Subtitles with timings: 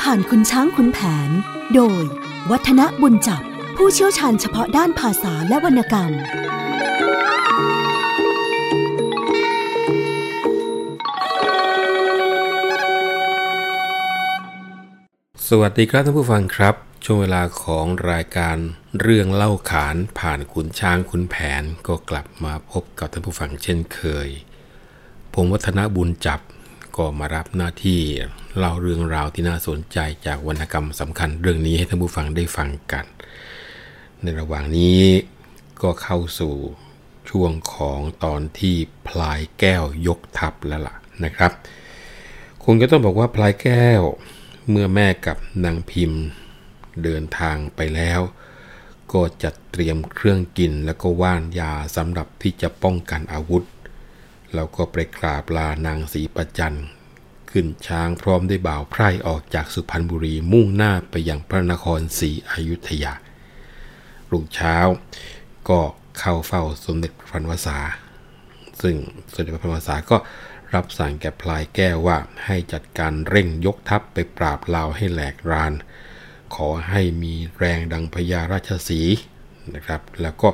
[0.00, 0.98] ผ่านคุณช้างคุณแผ
[1.28, 1.30] น
[1.74, 2.02] โดย
[2.50, 3.42] วัฒนบุญจับ
[3.76, 6.12] ผู้เชี่ยวชาญเฉพาะด้านภาษาและวรรณกรรม
[15.48, 16.74] สวัสดีครับท่านผู้ฟังครับ
[17.04, 18.56] ช่วงเวลาของรายการ
[19.00, 24.28] เรื่องเล่าขานผ่านขุนช้างขุนแผนก็กลับมาพบกับท่านผู้ฟังเช่นเคย
[25.34, 26.40] ผมวัฒนบุญจับ
[26.98, 28.00] ก็มารับหน้าที่
[28.58, 33.04] เล่าเรื่องราวที่น่าสนใจจากวรรณกรรมสำคัญเรื่องนี้ให้ท่านผู้ฟังได้ฟังกัน
[34.22, 35.02] ในระหว่างนี้
[35.82, 36.54] ก็เข้าสู่
[37.30, 38.76] ช่วงของตอนที่
[39.08, 41.50] พลายแก้วยกทัพแล้วล่ะนะครับ
[42.64, 44.02] คุณก็ต้องบอกว่าพลายแก้ว
[44.70, 46.22] เมื่อแม่กับนางพิมพ์
[47.02, 48.20] เดินทางไปแล้ว
[49.12, 53.64] ก็จัดเตรียมเครื่องกินแล้วก็ว่านยาสำหรับที่จะป้องกันอาวุธ
[54.54, 56.76] แล้วก็ไปกราบลานางศรีประจัน
[57.50, 63.12] ขึ้นช้างพร้อมด้วยบ่าวไพร่ออกจากสุพรรณบุรีมุ่งหน้าไปยังพระนครศรีอยุธยา
[64.30, 64.76] รุ่งเช้า
[65.68, 65.80] ก็
[66.18, 67.78] เข้าเฝ้าสมเด็จพระพันวษา
[68.82, 68.96] ซึ่ง
[69.32, 70.16] สมเด็จพระพันวษาก็
[70.74, 75.72] รับสั่งแก่พลายแก้วว่าให้จัดการเร่งยกทัพไปปราบลาวให้แหลกราน
[76.54, 79.00] ขอให้มีแรงดังพญาราชสี
[79.74, 80.48] นะครับ แล้วก็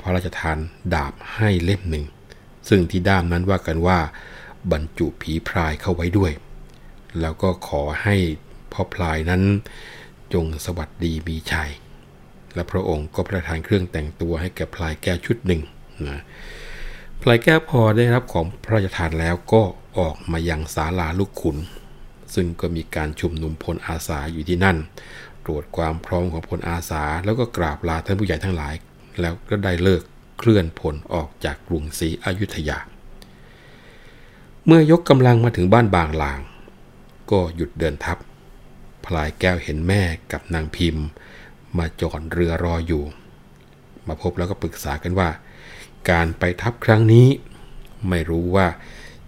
[0.00, 0.58] พระราชทาน
[0.94, 2.04] ดาบให้เล่มหนึ่ง
[2.68, 3.98] ซึ่งที่ด้ามนั้นว่ากันว่า
[4.70, 6.32] บรรจุผีพรายเข้าไว้ด้วย
[7.20, 8.16] แล้วก็ขอให้
[8.72, 9.42] พ่อพลายนั้น
[10.32, 11.70] จงสวัสดีมีชัย
[12.54, 15.60] และพระองค์ก็ประทานเครื่องแต่งตัวให้แก่พลายแก้วชุดหนึ่ง
[16.06, 16.22] นะ
[17.22, 19.62] พลายแก้วพอได้รับของพระราชทานแล้วก็
[19.98, 21.56] ออกมายังศาลาลูกขุน
[22.34, 24.76] ซึ่งก็มีการชุมนุมพลอาสาอยู่ที่นั่น
[25.44, 28.74] ตรวจความพร้อมของพลอาสา แล้วก็กราบลาท่านผู้ใหญ่ทั้งหลาย
[29.20, 30.02] แล้วก็ได้เลิก
[30.38, 32.78] เคลื่อนพลออกจากกรุงศรีอยุธยา
[34.66, 36.40] เมื่อยกกำลังมาถึงบ้านบางลาง
[37.30, 38.18] ก็หยุดเดินทัพ
[39.04, 40.02] พลายแก้วเห็นแม่
[40.32, 41.04] กับนางพิมพ์
[41.78, 43.04] มาจอดเรือรออยู่
[44.06, 45.28] มาพบแล้วก็ปรึกษากันว่า
[46.10, 47.26] การไปทัพครั้งนี้
[48.08, 48.66] ไม่รู้ว่า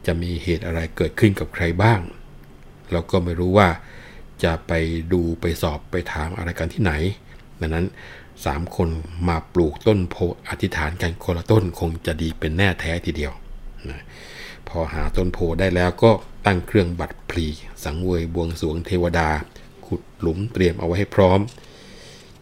[0.06, 2.00] จะมีเหตุอะไรเกิดขึ้นกับใครบ้าง
[2.92, 3.68] แล้วก็ไม่รู้ว่า
[4.44, 4.72] จะไป
[5.12, 6.92] ดูไปสอบไปถามอะไรกันที่ไหน
[7.60, 7.86] ดังนั้น
[8.44, 8.88] สามคน
[9.28, 10.16] มาปลูกต้นโพ
[10.48, 13.32] อธิษฐานกันคนละต้นคงจะดีเป็นแน่แท้ทีเดียว
[13.90, 14.02] นะ
[14.78, 16.10] อหาต้นโพได้แล้วก็
[16.46, 17.46] ตั้งเครื่องบัตรพลี
[17.84, 19.28] สังเวยบวงสรวงเทวดา
[19.86, 21.40] ขุดหลุมเตรียมเอาไว้ให้พร้อม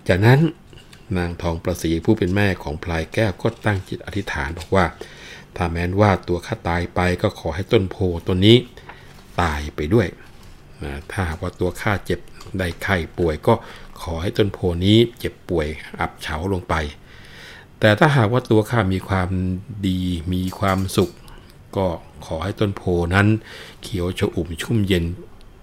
[0.08, 0.40] จากนั้น
[1.18, 4.84] นางทองประสีผู้เป็นแม่ของพลายแก้วก็ตั้งจิตอธิษฐานบอกว่า
[5.56, 8.56] ถ้าแม้นว่าตัวข้าตายไปก็ขอให้ต้นโพต้นนี้
[9.40, 10.06] ตายไปด้วย
[10.84, 12.20] นะถ้าหากว่าตัวข้าเจ็บ
[12.58, 13.54] ได้ไข้ป่วยก็
[14.02, 15.66] ขอให้ต้นโพนี้เจ็บป่วย
[16.00, 16.74] อับเฉาลงไป
[17.80, 19.28] แต่ถ้าหากว่าตัวข้ามีความ
[19.86, 20.00] ดี
[20.32, 21.10] มีความสุข
[21.76, 21.86] ก็
[22.26, 22.82] ขอให้ต้นโพ
[23.14, 23.26] นั้น
[23.82, 25.04] เขียวชอุ่มชุ่มเย็น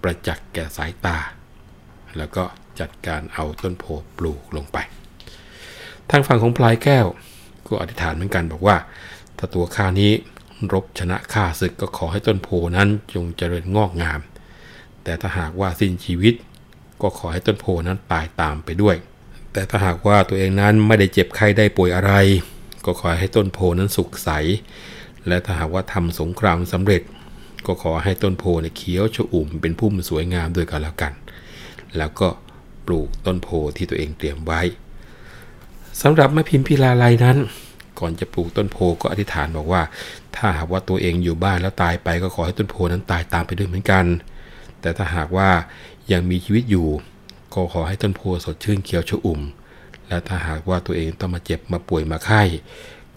[0.02, 1.16] ประจักษ์แก่สายตา
[2.18, 2.44] แล้วก็
[2.80, 3.84] จัดการเอาต้นโพ
[4.16, 4.78] ปลูกลงไป
[6.10, 7.06] ทางฝั่งของพลายแก้ว
[7.68, 8.76] ก็อธิษฐานเหมือนกันบอกว่า
[9.38, 10.12] ถ้าตัวข้านี้
[10.72, 14.20] รบชนะข้าศึกก็ขอให้ต้นโพนั้นจงเจริญงอกงาม
[15.04, 16.34] แต่ถ้าหากว่าสิ้นชีวิต
[17.02, 18.96] ก็ขอให้ต้นโพนั้นตายตามไปด้วย
[19.52, 22.12] แต่ถ้าหากว่าตัวเองนั้นไม่ได้เจ็บไข้ได้ป่วยอะไร
[22.84, 24.30] ก็ขอให้ต้นโพนั้นสุขใส
[25.28, 27.02] และถ้าหากว่าทำสงครามสำเร็จ
[27.66, 31.12] ก็ขอให้ต้นโพในเขียวชอุ่มเป็นพุ่มสวยงามด้วยกันแล้วกัน
[31.96, 32.28] แล้วก็
[32.86, 34.60] ปลูกต้นโพที่ตัวเองเตรียมไว้
[36.02, 37.38] สำหรับแม่พิมพิลาไลนั้น
[37.98, 39.82] ก่อนจะปลูกต้นโพก็อธิษฐานบอกว่า
[40.36, 44.04] ถ้าหากว่าตัวเองอยู่บ้านแล้วตายไปก็ขอให้ต้นโพนั้นตายตามไปด้วยเหมือนกัน
[44.80, 45.48] แต่ถ้าหากว่า
[46.12, 46.88] ยังมีชีวิตอยู่
[47.54, 49.40] ก็ขอให้ต้นโพสดชื่นเขียวชอุ่ม
[50.08, 52.42] และถ้าหากว่าตัวเองต้องมาเจ็บมาป่วยมาไข้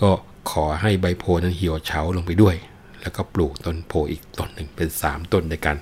[0.01, 0.11] ก็
[0.51, 2.55] ขอให้ใบโพนั้นเหี่ยวเฉาลงไปด้วย
[3.01, 5.77] แล้วก็ปลูกต้นโพอีกต้นหนึ่งเป็น 3 ต้นด้วยกัน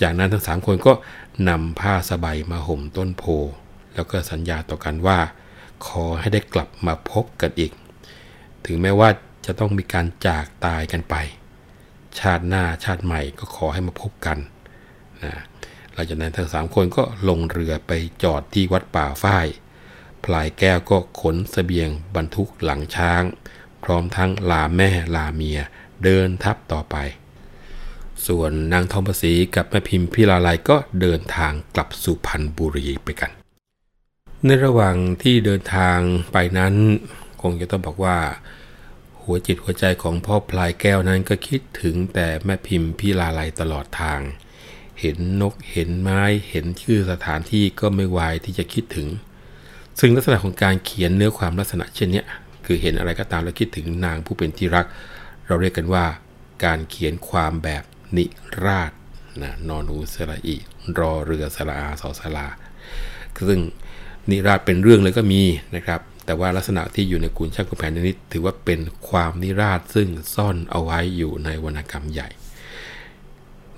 [0.00, 0.92] จากนั้นทั้ง 3 คนก็
[1.48, 3.24] นำผ้าสบายมาห่มต้นโพ
[3.94, 5.18] แล้วก็สัญญาต่อกันว่า
[5.86, 7.72] ขอให้ได้กลับมาพบกันอีก
[8.66, 9.08] ถึงแม้ว่า
[9.46, 11.14] จะต้องมีการจากตายกันไป
[12.18, 14.38] ชาติหน้าชาติใหม่ก็ขอให้มาพบกัน
[15.22, 15.32] นะ
[15.92, 17.92] หลังจากนั้นทั้งสามคนก็ลงเรือไป
[18.22, 19.46] จอดที่วัดป่าฝ้าย
[20.24, 23.22] พลายแก้วก็ขนสเสบียงบรรทุกหลังช้าง
[23.86, 25.60] พร้อมทั้งลาแม่ลาเมีย
[26.04, 26.96] เดินทับต่อไป
[28.26, 33.30] ส่วนนางทองประสีกับแม่พิมพ์พิลาไลก็เดินทางกลับสุพรรณบุรีไปกัน
[34.44, 35.98] ในระหว่างที่เดินทาง
[36.32, 36.74] ไปนั้น
[37.42, 38.18] คงจะต้องบอกว่า
[39.22, 44.20] หัวจิตหัวใจของพ่อพลายแก้วนั้นก็คิดถึงแต่แม่พิมพ์พิลาไลตลอดทาง
[45.00, 49.08] เห็นนกเห็นไม้เห็นชื่อสถานที่ก็ไม่วายที่จะคิดถึง
[49.98, 52.22] ซึ่งลักษณะของการเขียนเนื้อความลักษณะเช่นนี้
[52.66, 54.86] คือเห็นอะไรก็ตามแล้วคิดถึงนางผู้เป็นที่รัก
[55.46, 56.04] เราเรียกกันว่า
[56.64, 57.84] การเขียนความแบบ
[58.16, 58.24] นิ
[58.64, 58.92] ราศ
[59.42, 60.56] นะนอนูสระอี
[60.98, 62.48] รอเรือสระอาสอสลา
[63.48, 63.60] ซึ่ง
[64.30, 65.42] นิราศเป็นเรื่องเลยก็มี
[65.76, 72.28] นะครับ แต่ว่าลักษณะที่อยู่ในกุนช่างขุแผนนี้ถือว่าเป็นความนิราศซึ่งซ่อนเอาไว้อยู่ในวรรณกรรมใหญ่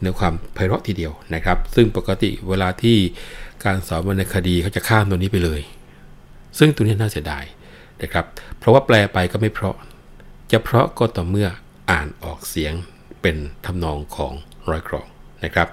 [0.01, 2.97] เนื้อความไพเราะทีเดียวนะครับ ซึ่งปกติเวลาที่
[3.65, 5.61] การสอนวรรณคดีเขาจะข้ามตัวนี้ไปเลย
[6.59, 7.45] ซึ่งตัวนี้น่าเสียดาย
[8.03, 8.25] นะครับ
[8.59, 9.77] เพราะว่าแปลไปก็ไม่เพราะ
[10.51, 11.49] จะเพราะก็ต่อเมื่อ
[11.91, 12.75] อ่านออกเสียง
[13.21, 14.33] เป็นทำนองของ
[14.69, 15.07] ร้อยกรอง
[15.45, 15.69] นะครับ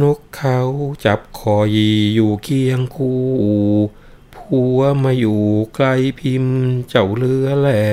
[0.00, 0.60] นกเขา
[1.04, 1.76] จับคอย
[2.14, 3.20] อยู่เคียงคู่
[4.36, 5.40] ผัวมาอยู่
[5.74, 6.58] ใกล้พิมพ์
[6.88, 7.84] เจ้าเรือแหล่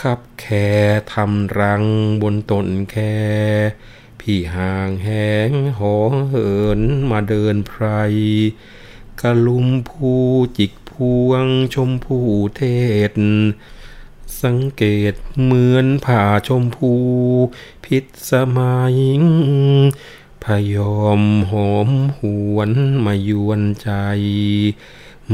[0.00, 0.68] ขับแค่
[1.12, 1.84] ทำรัง
[2.22, 3.14] บนต้นแค่
[4.20, 5.08] พี่ห่างแห
[5.48, 5.94] งหอ
[6.28, 6.80] เหิน
[7.10, 7.84] มาเดินไพร
[9.20, 10.22] กะลุมผู้
[10.58, 10.72] จิก
[11.28, 12.62] วงชมผู้เท
[13.10, 13.12] ศ
[14.42, 16.92] สังเกตเหมือนผ่าชมพู
[17.84, 18.96] พิษสมัย
[20.44, 22.20] พยอมหอมห
[22.54, 22.70] วน
[23.04, 23.90] มายวนใจ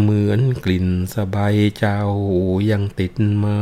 [0.00, 2.02] เหมือนกลิ่นสบายเจ้า
[2.70, 3.12] ยังติด
[3.44, 3.60] มา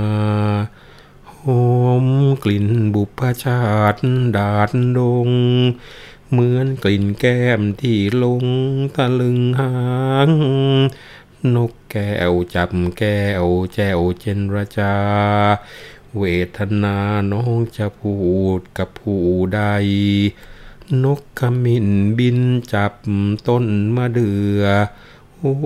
[1.39, 1.43] ห
[1.73, 2.07] อม
[2.45, 3.62] กลิ่นบุพชา
[3.93, 3.99] ติ
[4.37, 5.29] ดาดดง
[6.31, 8.45] เหมือนกลิ่นแก้มที่ลง
[8.95, 9.75] ตะลึงหา
[10.29, 10.31] ง
[11.52, 14.94] นกแก้วจับแก้วแจวเจนรจา
[16.19, 16.23] เว
[16.56, 16.96] ทนา
[17.32, 18.17] น้องจะพู
[18.58, 19.25] ดกับผู้
[19.55, 19.61] ใด
[21.05, 21.88] นกขมิ้น
[22.19, 22.38] บิน
[22.73, 22.94] จับ
[23.49, 24.62] ต้นมะเดือ
[25.38, 25.56] โอ้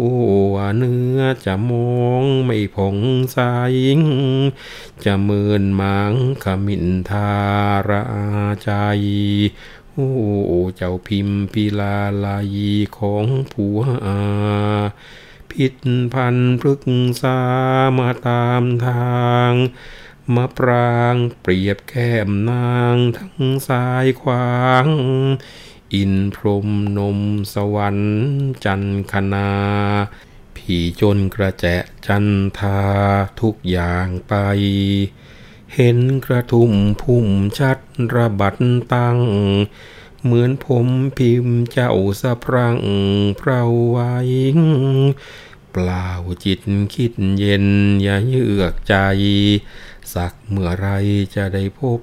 [0.78, 2.96] เนื้อจะมองไม่ผง
[3.32, 3.38] ใส
[5.04, 6.12] จะเมินมัง
[6.44, 7.30] ขมินทา
[7.88, 8.04] รา
[8.62, 8.70] ใจ
[9.92, 10.08] โอ้
[10.76, 12.56] เจ้าพิมพิลาลาย
[12.96, 14.18] ของผัวอา
[15.52, 15.74] พิษ
[16.14, 16.80] พันพฤก
[17.22, 17.38] ษา
[17.98, 19.52] มาตามทาง
[20.34, 23.36] มาปรางเปรียบแก้มนางทั้ง
[23.68, 24.86] สายขวาง
[25.94, 26.68] อินพรม
[26.98, 27.20] นม
[27.54, 28.18] สวรรค์
[28.64, 29.50] จันคนา
[30.56, 32.26] ผีจนกระแจะจัน
[32.58, 32.80] ทา
[33.40, 34.34] ทุกอย่างไป
[35.74, 36.72] เห็นกระทุ่ม
[37.02, 37.26] พุ่ม
[37.58, 37.78] ชัด
[38.16, 38.54] ระบัด
[38.92, 39.18] ตั้ง
[40.24, 40.86] เหมือนผม
[41.18, 42.78] พิมพ์เจ้าสะพรัง
[43.38, 44.14] เพราไว้
[45.72, 46.10] เปล่า
[46.44, 46.60] จิต
[46.94, 47.66] คิดเย็น
[48.02, 48.94] อย่าเยือกใจ
[50.14, 50.86] สักเมื่อไร
[51.34, 52.00] จะได้พบ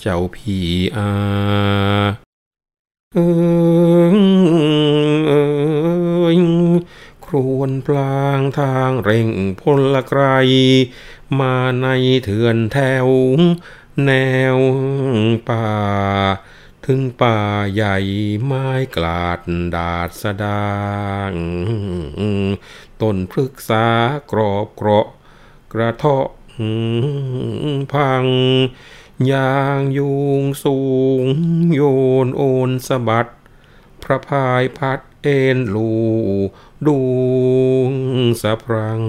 [0.00, 0.58] เจ้าผี
[0.96, 1.10] อา
[3.14, 3.18] เอ
[4.12, 4.16] อ
[7.26, 9.30] ครวนพลางทางเร่ง
[9.60, 9.62] พ
[9.92, 10.22] ลไกร
[11.40, 11.86] มาใน
[12.24, 13.08] เถื่อนแถว
[14.04, 14.10] แน
[14.54, 14.56] ว
[15.48, 15.68] ป่า
[16.90, 17.38] ถึงป่า
[17.74, 17.96] ใหญ่
[18.44, 19.40] ไม้กลาด
[19.74, 20.70] ดาดสดา
[21.30, 21.32] ง
[23.00, 23.86] ต้นพฤกษา
[24.30, 25.06] กรอบเกราะ
[25.72, 26.26] กระเทาะ
[27.92, 28.26] พัง
[29.30, 30.78] ยางยุงสู
[31.22, 31.24] ง
[31.74, 31.82] โย
[32.26, 33.26] นโอนสะบัด
[34.02, 35.92] พระพายพัดเอ็นลู
[36.86, 37.92] ดวง
[38.42, 39.02] สะพรัง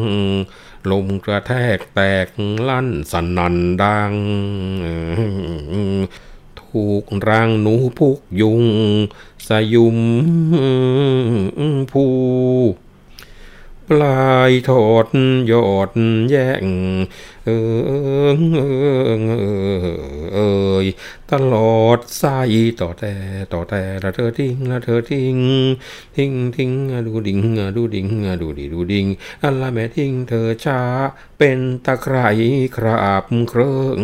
[0.92, 2.28] ลมกระแทกแตก
[2.68, 4.14] ลั่นสนันดัง
[6.78, 8.62] ถูกรังหนูพุกยุง
[9.48, 9.98] สยุม
[11.92, 12.12] ผู้
[13.90, 15.08] ปลายถอด
[15.52, 15.90] ยอด
[16.30, 16.66] แย่ง
[17.46, 17.50] เอ
[18.30, 18.60] อเอ
[19.10, 19.88] อ
[20.34, 20.40] เอ
[20.84, 20.86] ย
[21.32, 23.14] ตลอดสายต่อแต่
[23.54, 25.38] ต่อแต่ละเธอทิ้งละเธอทิ้ง
[26.16, 26.72] ทิ้งทิ้ง
[27.08, 27.40] ดูดิ่ง
[27.76, 28.08] ดูดิ่ง
[28.42, 29.06] ดูดิดูดิ่ง
[29.44, 30.82] อัลละแม่ทิ้งเธอช้า
[31.38, 32.28] เป็นตะไคร่
[32.76, 34.02] คราบเครื่อง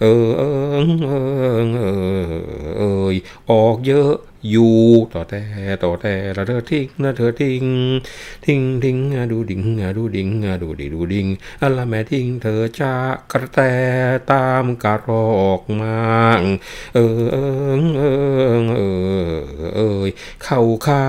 [0.00, 1.12] เออเออเอ
[1.58, 2.36] อ
[2.78, 3.14] เอย
[3.50, 4.12] ออกเยอะ
[4.54, 4.76] ยู่
[5.12, 5.42] ต่อแต่
[5.82, 7.64] ต่อแต่ละเธอทิ้งละเธอทิ้ง
[8.44, 8.96] ทิ้งทิ้ง
[9.32, 9.62] ดูดิ่ง
[9.96, 10.28] ดูดิ่ง
[10.62, 11.26] ดูดิดูดิ่ง
[11.62, 12.94] อัลละแม่ทิ้งเธอช้า
[13.32, 13.60] กระแต
[14.30, 15.96] ตามกระรอกมา
[16.94, 17.36] เออเอ
[17.80, 18.02] อเอ
[18.58, 18.80] อเอ
[19.30, 20.10] อเอย
[20.42, 21.02] เข้าคา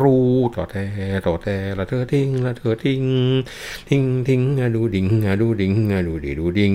[0.00, 0.18] รู
[0.54, 0.86] ต่อแต่
[1.26, 3.02] ต่อแต่ละเธอทิ้งละเธอทิ้ง
[3.88, 4.40] ทิ้งทิ้ง
[4.74, 5.06] ดูดิ่ง
[5.40, 5.72] ดูดิ่ง
[6.06, 6.72] ดูดิดูดิ่ง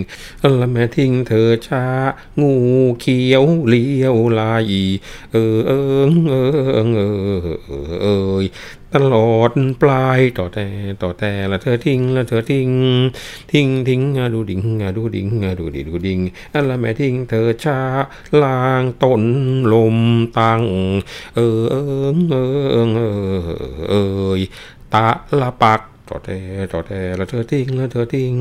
[0.59, 1.85] ละแม่ทิ้งเธอช้า
[2.41, 2.53] งู
[2.99, 4.73] เขียวเลี้ยวลาย
[5.31, 6.49] เออเออเออ
[6.93, 6.99] เอ
[7.37, 7.57] อ
[8.01, 8.07] เอ
[8.43, 8.45] ย
[8.95, 10.67] ตลอดปลายต่อแต่
[11.01, 12.69] ต่อแต่ละเธอทิ้งละเธอทิ้ง
[13.51, 14.01] ทิ้งทิ้ง
[14.33, 14.61] ดูดิ่ง
[14.97, 15.27] ดูดิ่ง
[15.59, 16.19] ดูดิดูดิ่ง
[16.53, 17.79] อันละแม่ทิ้งเธอชา
[18.43, 19.23] ลางตน
[19.73, 19.97] ลม
[20.37, 20.61] ตัง
[21.35, 21.75] เออเอ
[22.13, 23.39] อเออเออ
[23.89, 23.93] เอ
[24.29, 24.41] อ
[24.93, 25.07] ตา
[25.41, 25.81] ละปัก
[26.11, 26.39] ต่อแต่
[26.73, 28.35] ต่อแต่ละเธอทิ้งละเธอทิ้ง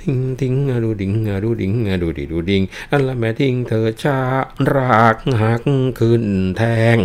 [0.00, 1.12] ทิ้งทิ้งดูดิ่ง
[1.44, 1.72] ดูดิ่ง
[2.02, 4.18] ดูดิดูดิ่งอันละแม่ทิ้งเธอชา
[4.72, 5.62] รากหัก
[5.98, 6.24] ขึ้น
[6.56, 6.62] แท
[6.96, 6.98] ง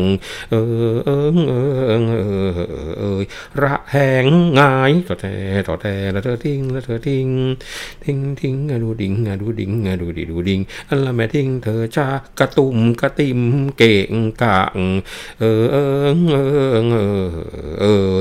[0.51, 0.55] เอ
[0.93, 1.91] อเออเออเอ
[2.47, 2.51] อ
[2.99, 3.19] เออ
[3.61, 4.25] ระแหง
[4.59, 5.35] ง่ายต่อแต่
[5.67, 7.27] ต่อแต่ละเธอทิ้งละเธอทิ้ง
[8.03, 12.07] ทิ้งทิ้งดูดิ่งดูดิ่งดูดิดูดิ่งอันละแม่ทิ้งเธอชา
[12.39, 13.39] กระตุ่มกระติม
[13.77, 14.57] เก่งกะ
[15.39, 17.27] เออเออเออเออ
[17.81, 18.17] เออ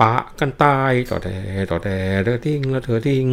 [0.00, 1.36] ปะกันตายต่อแต่
[1.70, 3.28] ต่อแต่เธอทิ้งแล้วเธอทิ้ง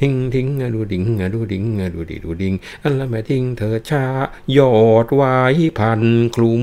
[0.00, 1.02] ทิ้งทิ้งดูดิ่ง
[1.34, 4.04] ดูดิ่งดูดิดูดิ่งอันละแม่ทิ้งเธอชา
[4.56, 5.34] ยอดไว้
[5.78, 6.02] พัน
[6.34, 6.52] คลุ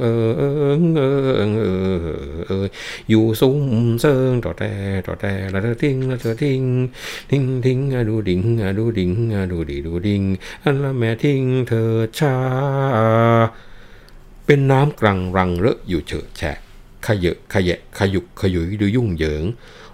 [0.00, 0.52] เออเออ
[0.96, 1.98] เออเออ
[2.46, 2.64] เออ
[3.10, 3.62] อยู่ซุ้ม
[4.00, 4.72] เซิงต่อแต่
[5.06, 6.62] ต่อแต่แล้วเธอทิ้งแล้วเธอทิ้ง
[7.30, 8.40] ทิ้งทิ้งดูดิ่ง
[8.78, 9.10] ดูดิ่ง
[9.52, 10.22] ดูดิดูดิ่ง
[10.64, 12.36] อันละแม่ทิ้งเธอชา
[14.46, 16.69] เป็นน้ำกรังรังเลอะอยู่เฉอะแฉะ
[17.06, 19.44] ขยะขยะขยุกขยุยดูยุ่งเหยิง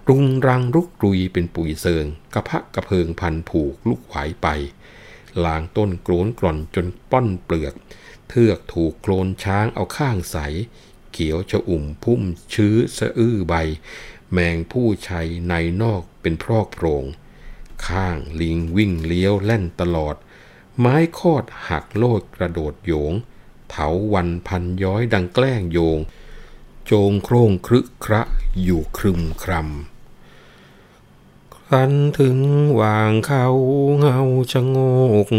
[0.09, 4.47] รุงรังรุกรุยเป็นปุ๋ยเซิง กระพะกระเพิงพันผูกลุกไหวไป
[5.45, 7.73] ลางต้นโกรนกร่อนจนป้อนเปลือก
[8.29, 10.37] เทือกถูกโคลนช้างเอาข้างใส
[11.11, 12.21] เขียวชะอุ่มพุ่ม
[12.53, 13.55] ชื้อสะอื้อใบ
[14.31, 17.05] แมงผู้ชัยในนอกเป็นพรอกโปรง
[17.87, 20.15] ข้างลิงวิ่งเลี้ยวแล่นตลอด
[20.79, 23.13] ไม้คอดหักโลดกระโดดโยง
[23.69, 25.99] เถาวันพันย้อยดังแกล้งโยง
[26.89, 28.21] โจงโครงครึกคระ
[28.63, 32.37] อยู่ครึมครำครั้นถึง
[32.81, 33.47] วางเขา
[33.99, 34.19] เงา
[34.51, 34.77] ชะโง
[35.27, 35.29] ก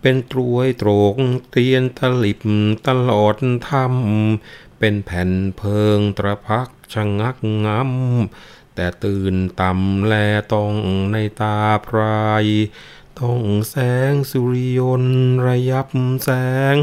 [0.00, 1.14] เป็นตรวยโตรก
[1.50, 2.40] เตียนตะลิบ
[2.86, 3.36] ตลอด
[3.68, 7.36] ทำเป็นแผ่นเพิงตระพักชะงัก
[7.66, 10.14] งำแต่ตื่นต่ำแล
[10.52, 10.74] ต้อง
[11.12, 12.46] ในตาพราย
[13.20, 13.76] ต้องแส
[14.12, 15.04] งสุริยน
[15.46, 15.88] ระยับ
[16.24, 16.30] แส
[16.74, 16.76] ง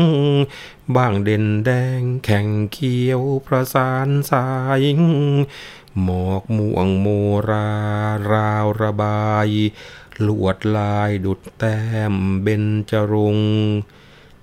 [0.96, 4.48] บ้างเด่นแดงแข่งเขียวประสานสา
[4.80, 4.82] ย
[6.02, 7.08] หมอกม่วงโม
[7.50, 7.70] รา
[8.32, 9.48] ราวระบาย
[10.28, 11.80] ลวดลายดุดแต้
[12.14, 13.38] มเบญจรง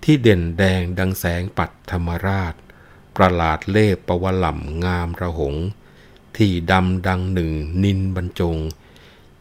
[0.02, 2.54] ที่เด่นแดงดังแสงปัดธรรมราช
[3.16, 5.54] ประหลาดเล่ปวล่ำงามระหง
[6.36, 8.56] ที่ดำดังหนึ่งนินบรรจง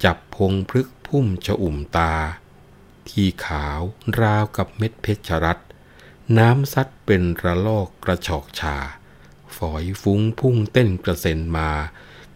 [0.04, 2.14] จับพงพฤกพุ่มชะอุ่มตา
[3.10, 3.82] ที่ขาว
[4.20, 5.60] ราวกับเม็ดเพชรรัต
[6.38, 8.78] น้ำซัดเป็นระลอกกระชอกชา
[9.56, 11.72] ฝอยฟุ้งพุ่งเต้นกระเซ็นมา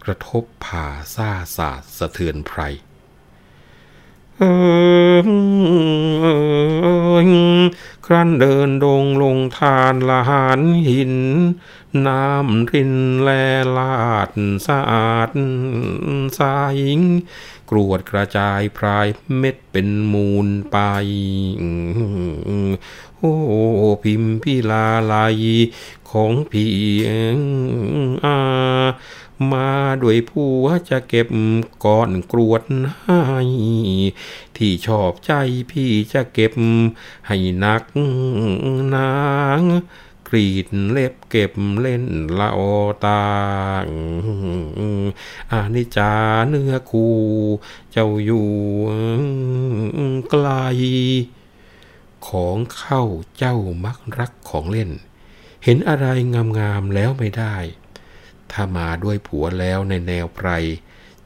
[0.04, 2.62] กระทบผ่าซ่าสาดสะเทือนไพร
[4.38, 4.44] เอ
[5.26, 5.28] อ
[6.22, 6.28] เอ
[7.26, 7.30] อ
[8.06, 11.16] ครั้นเดินดงลงทานละหานหิน
[12.08, 13.30] น้ำรินแล
[13.78, 14.32] ลาด
[14.68, 15.32] สะอาด
[16.38, 16.80] สาย
[17.70, 20.78] กรวดกระจายพรายเม็ดเป็นมูลไป
[23.22, 23.36] โอ้
[24.04, 25.44] พิมพิลาลาย
[26.10, 26.76] ของพี่
[28.24, 28.38] อา
[29.52, 29.70] มา
[30.02, 31.28] ด้วยผัวจะเก็บ
[31.86, 32.64] ก่อนกรวด
[33.04, 33.22] ให้
[34.58, 35.32] ที่ชอบใจ
[35.72, 36.54] พี่จะเก็บ
[37.28, 37.84] ให้นัก
[38.96, 39.12] นา
[39.60, 39.62] ง
[40.28, 42.06] กรีดเล็บเก็บเล่น
[42.40, 42.60] ละอ
[43.04, 43.22] ตา
[45.52, 46.14] อานิจา
[46.48, 47.06] เนื้อคู
[47.92, 48.50] เจ้าอยู่
[50.30, 50.46] ไกล
[52.30, 53.04] ของเข้า
[53.38, 53.56] เจ้า
[53.86, 54.92] มักรักของเล่น
[55.64, 56.08] เห็นอะไร
[56.60, 57.56] งามๆแล้วไม่ได้
[58.52, 60.50] ถ้ามาด้วยผัวแล้วในแนวไพร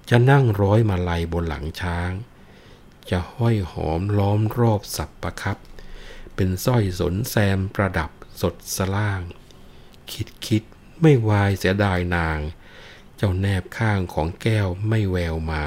[0.09, 2.11] จะนั่งร้อยมาลัยบนหลังช้าง
[3.09, 5.57] จะห้อยหอมล้อมรอบสับประครับ
[6.35, 9.21] เป็นสร้อยสนแซมประดับสดสล่าง
[10.11, 10.63] คิดคิด
[11.01, 12.39] ไม่วายเสียดายนาง
[13.15, 15.63] เจ้าแนบข้างของแก้วไม่แววมา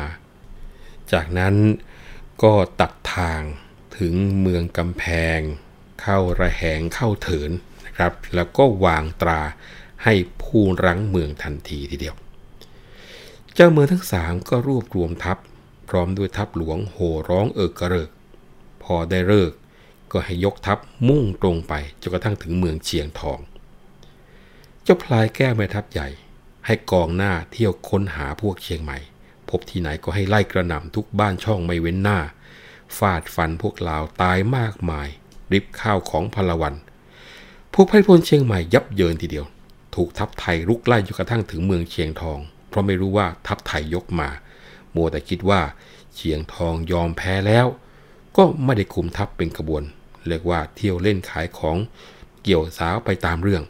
[1.13, 1.55] จากนั้น
[2.43, 3.43] ก็ตัดทาง
[3.99, 5.05] ถึงเมืองกำแพ
[5.39, 5.41] ง
[6.03, 7.51] เข้าระแหงเข้าเถิน
[7.87, 9.41] นะครับ แล้วก็วางตรา
[10.05, 12.17] ให้ผู้รั้งเมืองทันทีทีเดียว
[13.55, 15.39] เจ้าเมืองทั้งสามก็รวบรวมทัพ
[15.89, 18.11] พร้อมด้วยทัพหลวงโห่ร้องเอิกกระเริก
[18.83, 19.53] พอได้เลิก
[20.13, 23.39] ก็ให้ยกทัพมุ่งตรงไปจนกระทั่งถึงเมืองเชียงทอง
[24.83, 26.09] เจ้าพลายแก้วแม่ทัพใหญ่
[26.67, 28.99] ให้กองหน้าเที่ยวค้นหาพวกเชียงใหม่
[29.49, 32.19] พบที่ไหนก็ให้ไล่กระหน่ำทุกบ้านช่องไม่เว้นหน้า
[32.99, 35.09] ฟาดฟันพวกลาวตายมากมาย
[35.53, 36.75] ริบข้าวของพลวัน
[37.73, 39.47] พวกไพพลเชียงใหม่ยับเยินทีเดียว
[39.95, 42.39] ถูกทัพไทยรุกไล่จนกระทั่งถึงเมืองเชียงทอง
[42.69, 44.29] เพราะไม่รู้ว่าทัพไทยยกมา
[44.95, 45.61] มัวแต่คิดว่า
[46.15, 47.67] เชียงทองยอมแพ้แล้ว
[48.37, 49.83] ก็ไม่ได้คุมทัพเป็นกระบวน
[50.29, 51.77] เรียกว่าเที่ยวเล่นขายของ
[52.43, 53.63] เกี่ยวสาวไปตามเรื่อง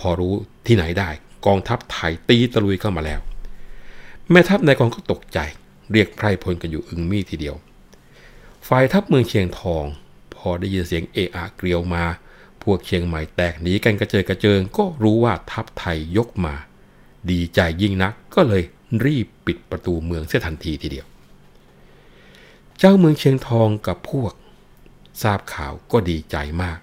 [0.00, 0.34] พอรู้
[0.66, 1.10] ที่ไหนได้
[1.46, 3.20] กองทัพไทยตีตะลุยเข้ามาแล้ว
[4.30, 5.38] แม่ทัพในกองก็ตกใจ
[5.92, 7.56] เรียกไพรพลกันอยู่อึงมีทีเดียว
[8.68, 9.84] ฝ่ายทัพเมืองเชียงทอง
[10.34, 12.04] พอได้ยินเสียงเอะอะเกลียวมา
[12.62, 16.54] พวกเชียงใหม่แตกหนีกันกระเจิงกระเจิงก็รู้ว่าทัพไทยยกมา
[17.30, 18.62] ดีใจยิ่งนักก็เลย
[19.04, 21.06] รีบปิดประตูเมืองเสียทันทีทีเดียว
[22.78, 24.32] เจ้าเมืองเชียงทองกับพวก
[25.22, 26.78] ทราบข่าวก็ดีใจมาก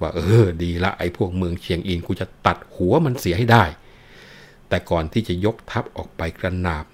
[0.00, 3.64] ว่าเออดีละไอ้พวกเมืองเชียงอินกูจะตัดหัวมันเสียให้ได้
[4.68, 6.84] แต่ก่อนที่จะยกทัพออกไปกระนาบ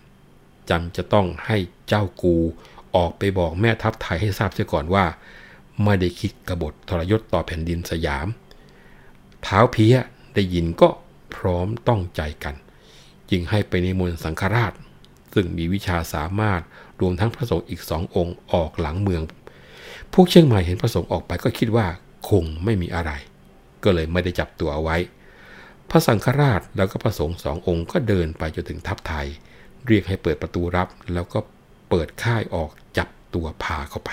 [0.71, 1.57] จำจะต้องให้
[1.89, 2.37] เจ้ากู
[2.97, 5.05] ออกไปบอกแม่ทัพไทยให้ทราบเสียก่อนว่า
[5.85, 8.27] ไม่ได้คิดกบฏทรยศต่อแผ่นดินสยาม
[9.43, 9.97] เท้าเพีย
[10.35, 10.89] ได้ยินก็
[11.35, 12.55] พร้อมต้องใจกัน
[13.31, 14.73] จึงให้ไปในมนสังฆราช
[15.35, 16.61] ซึ่งมีวิชาสามารถ
[17.01, 19.23] รวมทั้งพระสงฆ์อีกสององค์ออกหลังเมือง
[20.13, 21.87] พวกเชียงใหม่เห็นพระสงฆ์ออกไปก็คิดว่า
[22.29, 23.11] คงไม่มีอะไร
[23.85, 24.97] ก็เลยไม่ได้จับตัวเอาไว้
[25.91, 29.27] พระสังฆราชแล้วก็พระสงฆ์สององค์ก็เดินไปจนถึงทัพไทย
[29.87, 31.39] เรียกให้เปิดประตูรับแล้วก็
[31.91, 34.11] เปิดค่ายออกจับตัวพาเข้าไป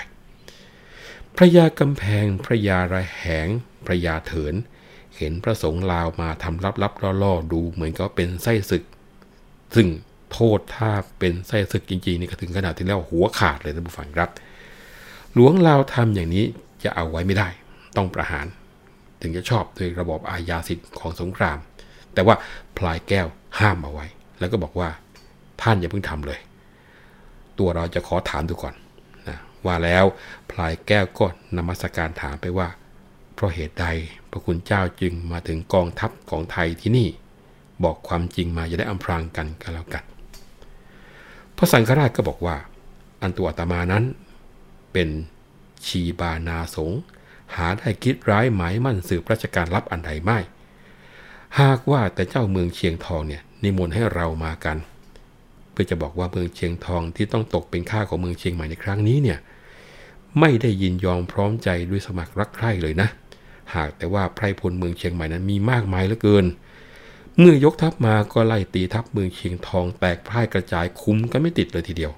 [1.36, 3.48] พระยากำแพงพระยาระแหง
[3.86, 4.54] พระยาเถิน
[5.16, 8.84] เห็นพระสงฆ์ลาวมาทำลับๆล่อๆดูเหมือนกับเป็นไส้ศึก
[9.74, 9.88] ซึ่ง
[10.32, 14.30] โทษถ้าเป็นไส้ศึกจริงๆนี่ก็ถึงขนาดที่แล้วหัวขาดเลยท่านผู้ฟังครับ
[15.34, 16.44] หลวงลาวทำอย่างนี้
[16.84, 17.48] จะเอาไว้ไม่ได้
[17.96, 18.46] ต้องประหาร
[19.22, 21.58] ถึงจะชอบโดยระบบอาญาสิทธิ์ของสงคราม
[22.14, 22.36] แต่ว่า
[22.78, 23.26] พลายแก้ว
[23.58, 24.06] ห้ามเอาไว้
[24.38, 24.88] แล้วก็บอกว่า
[25.62, 26.40] ท่านอย่าเพิ่งทำเลย
[27.58, 28.74] ตัวเราจะขอถามดูก่อน
[29.28, 30.04] นะว่าแล้ว
[30.50, 32.68] พลายแก้วก็นมัสการถามไปว่า
[33.34, 33.86] เพราะเหตุใด
[34.30, 37.08] พระคุณเจ้าจึงมาถึงกองทัพของไทยที่นี่
[37.84, 40.04] บอกความจริงมาจะได้อำพรางกันกันแล้วกัน
[41.56, 42.56] พระสังฆราชก็บอกว่า
[43.22, 44.04] อันตัวอาตมานั้น
[44.92, 45.08] เป็น
[45.86, 46.92] ชีบานาสง
[47.54, 50.38] หาได้คิดร้ายหมายมั่นสืบราชการรับอันใดไม่
[51.60, 54.76] หากว่าแต่เจ้าเมืองเชียงทองเนี่ยนิมนต์ให้เรามากัน
[55.80, 59.38] พื่อจะบอกว่าเมืองเชียงทองที่ต้องตกเป็นข้าของเมืองเชียงใหม่ในครั้งนี้เนี่ย
[60.40, 63.08] ไม่ได้ยินยอมพร้อมใจด้วยสมัครรักใคร่เลยนะ
[63.74, 66.46] หากแต่ว่าไพรพลเมืองเชียงใหม่นั้นมีมากมายเหลือเกิน
[67.38, 72.12] เมื่อยกทัพมาก็ไล่ตีทัพเมืองเชียงทองแตกพ่ายกระจายคุ้มกันไม่ติดเลยทีเดียว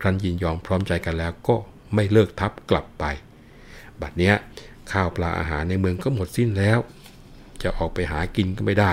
[0.00, 1.56] ครั้นยินยอมพร้อมใจกันแล้วก็
[1.94, 3.04] ไม่เลิกทัพกลับไป
[4.00, 4.34] บัดเนี้ย
[4.92, 6.78] ข้าวปลาอาหารในเมืองก็หมดสิ้นแล้ว
[7.62, 8.92] จะออกไปหากินก็ไม่ได้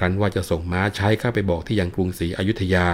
[0.00, 2.86] ครั้นว่าจะส่งม้าใช้ข้าไปบอกที่ยังกรุงศรีอยุธยา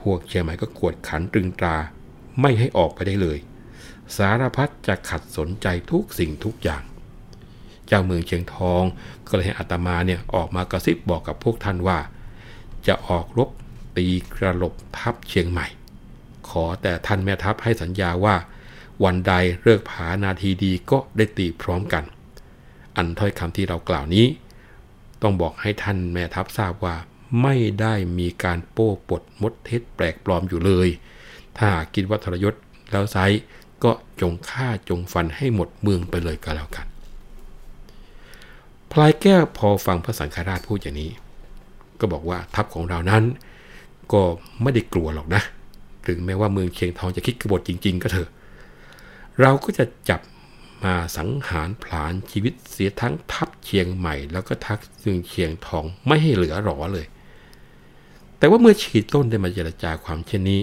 [0.00, 1.76] พวกเชียงใหม่ก็กวดขันตรึงตรา
[2.40, 3.38] ไม่ให้ออกไปได้เลย
[4.16, 6.82] สารพัดจะขัดสนใจทุกสิ่งทุกอย่าง
[7.86, 8.82] เจ้าเมืองเชียงทอง
[9.28, 11.98] ก็เลยให้อัตมาเนี่ยออกมากระซิบบอกกับพวกท่านว่า
[12.86, 13.50] จะออกรบ
[13.96, 15.66] ตีกระลบทัพเชียงใหม่
[16.48, 18.36] ขอแต่ท่านแม่ทัพให้สัญญาว่า
[19.04, 22.04] วันใดเลิกผานาทีดีก็ได้ตีพร้อมกัน
[22.96, 24.26] อันถ้อยคำที่เรากล่าวนี้
[25.22, 26.96] ต้องบอกให้ท่านแม่ทัพทราบว่า
[27.42, 30.88] ไม่ได้มีการโป้ปดมดเท็จแปลกปลอมอยู่เลย
[31.58, 32.54] ถ้าคิดว่าทรยศ
[32.90, 33.16] แล้วไซ
[33.84, 36.86] ก็จงฆ่าจงฟันให้หมดเมืองไปเลยก็แล้วกัน
[38.92, 41.10] พลายแก้วพอฟังพระสังฆราชพูดอย่างนี้
[42.00, 43.24] ก็บอกว่าทัพของเรานั้น
[44.12, 44.22] ก็
[44.62, 45.42] ไม่ได้กลัวหรอกนะ
[46.06, 48.28] ถึงแม้ว่าเมืองเชียงทองจะคิดกบฏจริง ๆ ก็เถอะ
[49.40, 50.20] เราก็จะจับ
[50.84, 57.06] มาสังหารผลาญชีวิตเสียทั้งทัพเชียงใหม่ แล้วก็ทัพซึ่งเชียงทองไม่ให้เหลือหรอเลย
[58.38, 60.60] แต่ว่าเมื่อฉีดต้นได้มาเจรจาความเช่นนี้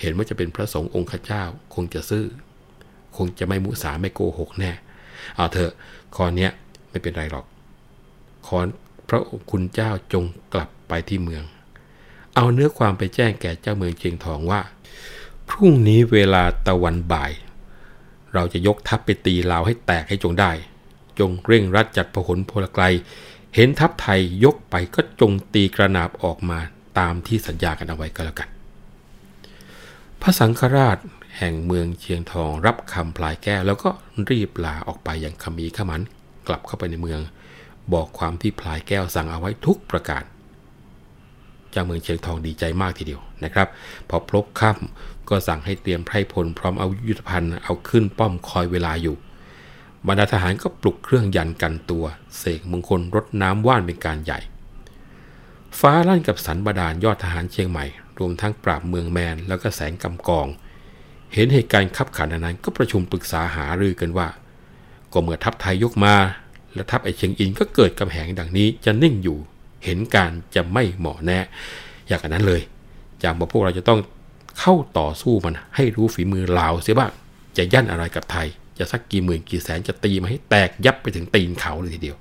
[0.00, 1.42] เห็นว่าจะเป็นพระสงฆ์องค์ข้าเจ้า
[1.74, 2.26] คงจะซื่อ
[3.16, 4.72] คงจะไม่มุสาไม่โกหกแน่
[5.36, 5.72] เอาเถอะ
[6.14, 6.48] ข้อนี้
[6.90, 7.46] ไม่เป็นไรหรอก
[8.46, 8.58] ขอ
[9.08, 11.44] พระคุณเจ้าจงกลับไปที่เมือง
[12.34, 14.60] เอาเนื้อความไปแจ้งแก่เจ้าเมืองเชียงทองว่า
[15.48, 17.32] พรุ่งนี้เวลาตะวันบ่าย
[18.34, 20.52] เราจะยกทัพไปตีลาวให้แตกให้จงได้
[21.18, 22.84] จงเร่งรัดจัดพหลพลไกล
[23.54, 26.58] เห็นทัพไทยยกไปก็จงตีกระนาบออกมา
[26.98, 28.48] ตามที่สัญญากันเอาไว้ก็แล้วกัน
[30.20, 30.98] พระสังฆราช
[31.38, 33.90] แห่งเมืองเชียงทองรับคำพลายแก้วแล้วก็
[34.30, 36.00] รีบลาออกไปอย่างขมีขมัน
[36.48, 37.20] กลับเข้าไปในเมือง
[37.92, 40.24] บอกความที่พลายแก้วสั่งเอาไว้ทุกประการ
[41.70, 43.68] เจ้าเมืองเชียงทองดีใจมากทีเดียวนะครับ
[44.08, 49.16] พอพลบค่ำ ก็สั่งให้เตรียมไพรพลพร้อมเอายุทธภัณฑ์เอาขึ้นป้อมคอยเวลาอยู่
[50.06, 52.04] บรรดาทหารก็ปลุกเครื่องยันกันตัว
[52.38, 54.40] เสกมงคลรดน้ำว่านเป็นการใหญ่
[55.80, 57.84] ฟ้าลั่นกับสันบดาลยอดทหารเชียงใหม่
[58.18, 60.46] รวมทั้งปราบเมืองแมนแล้วก็แสงกำกอง
[61.32, 64.28] เห็นเหตุการณ์ขับขันนั้นก็ประชุมปรึกษาหารือกันว่า
[65.12, 66.14] ก็เมื่อทัพไทยยกมา
[66.74, 69.38] และทัพไอเชียงอินก็เกิดกำแหงดังนี้จะนิ่งอยู่
[69.84, 71.38] เห็นการจะไม่เหมาะแน่
[72.08, 72.62] อย่างนั้นเลย
[73.22, 74.00] จากว่าพวกเราจะต้อง
[74.58, 77.12] เข้าต่อสู้มันให้รู้ฝีมือลาวเสียบ้าง
[77.56, 82.18] จะยั่นอะไรกับไทย จะสักกี่หมื่นกี่แสนจะตีมาให้แตกยับไปถึงตีนเขาเลยทีเดียว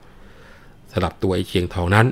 [0.92, 2.08] สำหรับตัวไอ้เชียงทองนั้น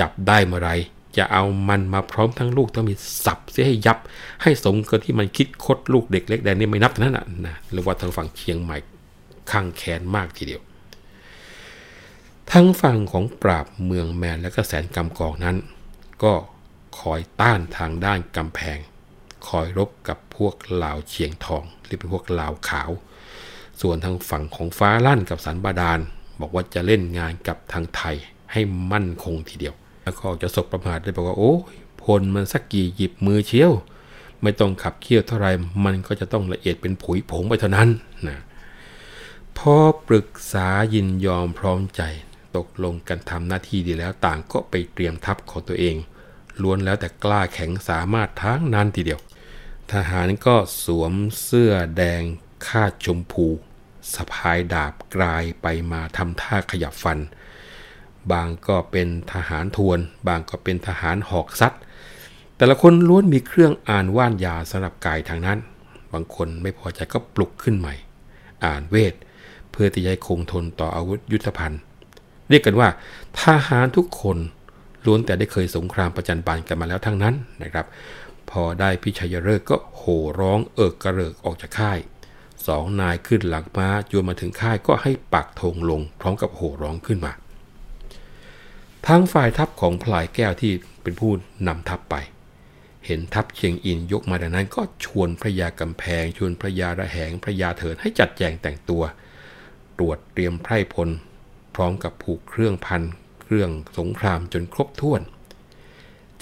[0.00, 0.70] จับได้เมื่อไร
[1.16, 3.98] จะเอามันมาพร้อมทั้งลูกต้องมีสับเสียให้ยับ
[4.42, 7.14] ให้สมกับที่มันคิดคดลูกเด็กเล็กแดงนี่ไม่นับนั่น
[7.46, 8.76] นะหรือว่าทางฝั่งเชียงใหม่
[9.50, 10.62] ข้างแขนมากทีเดียว
[12.52, 15.56] ทั้งฝั่งของปราบเมืองแมนและก็แสนกำกองนั้น
[16.22, 16.32] ก็
[16.98, 18.78] คอยต้านทางด้านกำแพง
[19.48, 22.90] คอยรบกับพวกลาวเชียงทองหรือเป็นพวกลาวขาว
[23.80, 26.00] ส่วนทางฝั่งของฟ้าลั่นกับสันบาดาล
[26.40, 28.16] บอกว่าจะเล่นงานกับทางไทย
[28.52, 28.60] ให้
[28.92, 31.54] มั่นคงทีเดียว แล้วก็จะสบประมาทได้บอกว่าโอ้
[32.02, 33.72] พลมันสักกี่หยิบมือเชียว
[34.42, 35.48] ไม่ต้องขับเคี่ยวเท่าไร
[35.84, 37.88] มันก็จะต้องละเอียดเป็นผุยผงไปเท่านั้น
[38.28, 38.38] นะ
[39.58, 39.74] พอ
[40.08, 42.02] ปรึกษายินยอมพร้อมใจ
[42.56, 45.96] ตกลงกันทำหน้าที่ดีแล้วต่างก็ไปเตรียมทัพของตัวเอง
[46.62, 49.20] ล้วนแล้วแต่กล้าแข็งสามารถทั้งนั้นทีเดียว
[49.92, 52.22] ทหารก็สวมเสื้อแดง
[52.66, 53.46] คาดชมพู
[54.14, 57.18] สะพายดาบกลายไปมาทำท่าขยับฟัน
[58.32, 61.72] บางก็เป็นทหารทวน บางก็เป็นทหารหอกซัด
[62.56, 65.58] แต่ละคนล้วนมีเครื่องอ่านว่านยาสำหรับกายทางนั้น
[66.12, 67.94] บางคนไม่พอใจก็ปลุกขึ้นใหม่
[68.64, 69.14] อ่านเวท
[69.70, 71.80] เพื่อที่จะคงทนต่ออาวุธยุทธภัณฑ์
[72.48, 72.88] เรียกกันว่า
[73.42, 74.38] ทหารทุกคน
[75.06, 77.86] ล้วนแต่ได้เคยสงครามประจันบานกันมาแล้วทั้งนั้นนะครับ
[78.50, 81.98] พอได้พิชัยฤกษ์ก็โห่ร้องเอิกกระเริกออกจากค่าย
[82.66, 87.32] สองนายขึ้นหลังม้าจนมาถึงค่ายก็ให้ปักธงลง พร้อมกับโห่ร้องขึ้นมา
[89.06, 91.32] ทั้งฝ่ายทัพของพลายแก้วที่เป็นผู้
[91.68, 92.14] นำทัพไป
[93.06, 99.02] เห็นทัพเชียงอินยกมาดังนั้นก็ชวนพระยากำแพง ชวนพระยาระแหงพระยาเถิดให้จัดแจงแต่งตัว
[99.98, 101.08] ตรวจเตรียมไพร่พล
[101.74, 103.02] พร้อมกับผูกเครื่องพัน
[103.42, 105.20] เครื่องสงครามจนครบถ้วน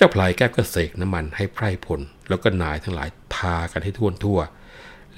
[0.05, 4.41] จ้าพลายแก้วก็เสกน้ำมันให้ไพร่พล แล้วก็นายทั้งหลายทากันให้ท่วทั่ว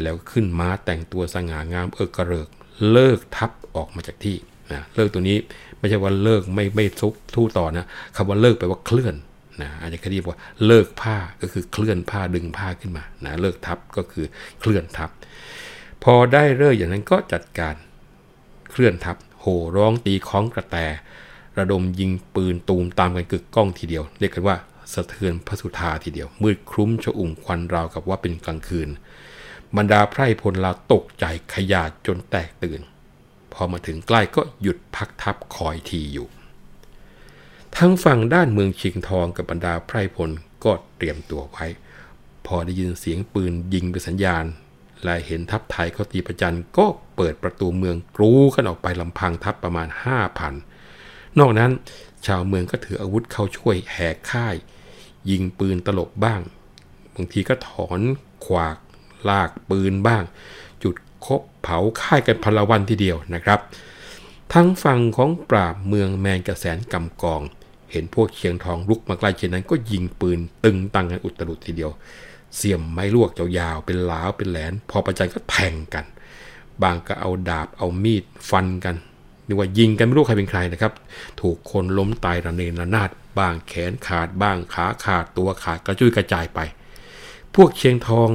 [0.03, 2.49] แล้วขึ้นม้าแต่งตัวสง่างามเอิกกระเริก
[2.93, 4.37] เลิกทัพออกมาจากที่
[4.73, 5.39] นะเลิกตัวนี้
[5.79, 9.15] ไม่ใช่ว่าเลิกไม่ไม่ทุกทู่ต่อนะคำว่าเลิกแปลว่าเคลื่อน
[9.61, 14.27] นะอาจจะเรียกว่าเลิกผ้าก็คือเคลื่อนผ้าดึงผ้าขึ้นมานะเลิกทับก็คือ
[14.61, 15.11] เคลื่อนทับ
[16.05, 17.75] พอได้เลิกอย่างนั้นก็จัดการ
[18.71, 20.77] เคลื่อนทับ โห่ร้องตีค้องกระแต
[21.59, 24.57] ระดมยิงปืนตูมตามกันกึกก้องทีเดียว เรียกกันว่า
[24.93, 28.89] สะเทือนพระสุธาทีเดียว มืดคลุ้มชอุ่มควันราวกับว่าเป็นกลางคืน
[29.77, 32.81] บรรดาไพร่พลลาตกใจขยาดจนแตกตื่น
[33.53, 36.29] พอมาถึงใกล้ก็หยุดพักทับคอยทีอยู่
[37.77, 40.31] ทั้งฝั่งด้านเมืองชิงทองกับบรรดาไพร่พล
[40.65, 41.67] ก็เตรียมตัวไว้
[42.47, 44.45] พอได้ยินเสียงปืนยิงเป็นสัญญาณ
[45.05, 49.89] และเห็นทัพไทยเขาตีประจันก็เปิดประตูเมืองกรูกันออกไปลำพังทัพประมาณ
[50.63, 51.71] 5,000นอกนั้น
[52.27, 54.57] ชาวเมืองก็ถืออาวุธเข้าช่วยแหกค่าย
[55.31, 56.41] ยิงปืนตลบบ้าง
[57.15, 58.01] บางทีก็ถอน
[58.45, 58.77] ขวาก
[59.29, 60.25] ลากปืนบ้าง
[60.83, 60.95] จุด
[61.27, 63.61] คบเผาค่ายกันพลวันทีเดียวนะครับ
[64.53, 67.43] ทั้งฝั่งของปราบเมืองแมนกระแสนกำกอง
[67.91, 71.91] เห็นพวกเชียงทองลุกมาใกล้เช่นนั้นก็ยิงปืนตึงตังกันอุตรุดทีเดียว
[72.57, 76.05] เสียมไม้ลวกยาวๆเป็นหลาวเป็นแหลน พอประจันก็แทงกัน
[76.83, 78.97] บางก็เอาดาบเอามีดฟันกัน
[79.47, 80.93] นึกว่ายิงกันไม่รู้ใครเป็นใครนะครับ
[81.41, 86.61] ถูกคนล้มตายระเนระนาดบ้างแขนขาดบ้างขาขาดตัวขาดกระจุยกระจายไป
[87.55, 88.29] พวกเชียงทอง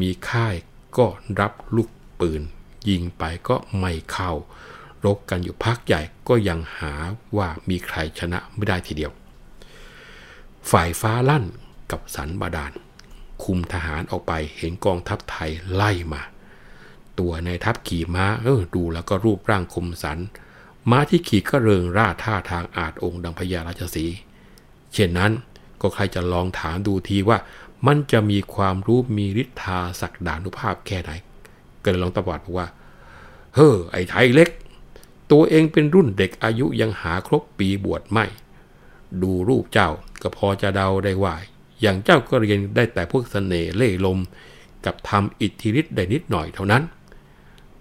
[0.00, 0.54] มีค่าย
[0.98, 1.06] ก็
[1.40, 1.88] รับลูก
[2.20, 2.42] ปืน
[2.88, 4.32] ยิงไปก็ไม่เข้า
[5.04, 6.92] รบกันอยู่พักใหญ่ก็ยังหา
[7.36, 9.12] ว่ามีใครชนะไม่ได้ทีเดียว
[10.70, 11.44] ฝ่ายฟ้าลั่น
[11.90, 12.72] กับสันบาดาล
[13.44, 16.22] คุมทหารออกไปเห็นกองทัพไทยไล่มา
[17.18, 20.18] ตัวในทัพขี่ม้าเออดูแล้วก็รูปร่างคมสัน
[20.90, 24.06] ม้าที่ขี่ก็เริงร่าท่าทางอาจองค์ดังพญาราชสี
[24.92, 25.32] เช่นนั้น
[25.80, 27.38] ก็ใครจะลองถามดูทีว่า
[27.86, 31.10] มันจะมีความรู้มีฤทธาศักดานุภาพแค่ไหน
[31.82, 32.68] ก็เลยลองตะวัดบอกว่า
[33.54, 34.48] เฮ้อไอ้ไทยเล็ก
[35.32, 38.26] ตัวเองเป็นรุ่นเด็กอายุยังหาครบปีบวชไม่
[39.22, 39.88] ดูรูปเจ้า
[40.22, 41.34] ก็พอจะเดาได้ว่า
[41.80, 44.18] อย่างเจ้าก็เรียนได้แต่พวกสเสน่ห์เล่ลม
[44.84, 46.82] กับทำอิทธิฤทธิ์ได้นิดหน่อยเท่านั้น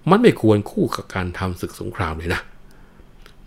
[0.10, 2.42] มันไม่ควรคู่กับการทำศึกสงครามเลยนะ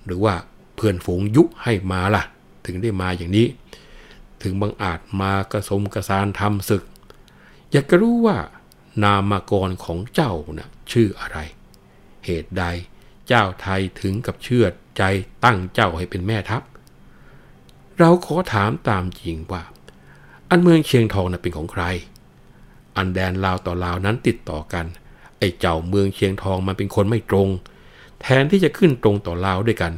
[0.09, 0.35] หรือว่า
[0.77, 2.23] เพื่อนฝูงยุให้มาล่ะ
[2.67, 3.47] ถึงได้มาอย่างนี้
[4.43, 6.85] ถึงบังอาจมากระสมกระสานทำศึก
[7.71, 8.37] อยากจะรู้ว่า
[9.03, 11.39] นามากรของเจ้านะ่ะชื่ออะไร
[12.25, 12.65] เหตุใด
[13.29, 14.65] เจ้าไทยถึงกับเชื่อ
[14.99, 15.03] ใจ
[15.45, 16.63] ตั้งเจ้าให้เป็นแม่ทัพ
[17.99, 19.63] เราขอถามตามจริงว่า
[20.51, 21.85] อันเมืองเชียงทองนะ่ะเป็นของใคร
[22.97, 24.87] อันแดนลาวต่อลาวนั้นติดต่อกัน
[25.39, 27.49] ไอ้เจ้าเมืองเชียงทองมันเป็นคนไม่ตรง
[28.23, 29.93] แทนที่จะขึ้นตรงต่อลาวด้วยกัน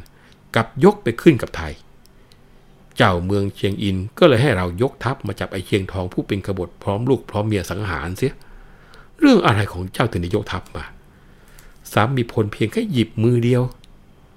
[0.57, 1.73] กับยกไปขึ้นกับไทย
[2.97, 8.33] เจ้าเมืองเชียงอินก็เลยให้เรายกทัพมาจับไอเชียงทองผู้เป็นขบฏพร้อมลูกพร้อมเมียสังหารเสีย
[9.19, 10.85] เรื่องอะไรของเจ้าถึงได้ยกทัพมา
[11.93, 13.63] สามมีพลเพียงแค่หยิบมือเดียว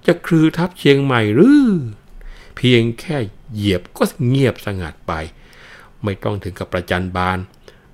[0.06, 1.68] จะคลือทัพเชียงใหม่หรือ
[2.56, 3.16] เพียงแค่
[3.52, 5.12] เหยียบก็เงียบสงัดไป
[6.04, 7.38] ไม่ต้องถึงกับประจันบาน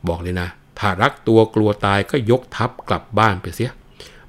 [0.09, 0.49] บอกเลยนะ
[0.79, 3.71] ถ้ารักตัวกลัวตายก็ยกทัพกลับบ้านไปเสีย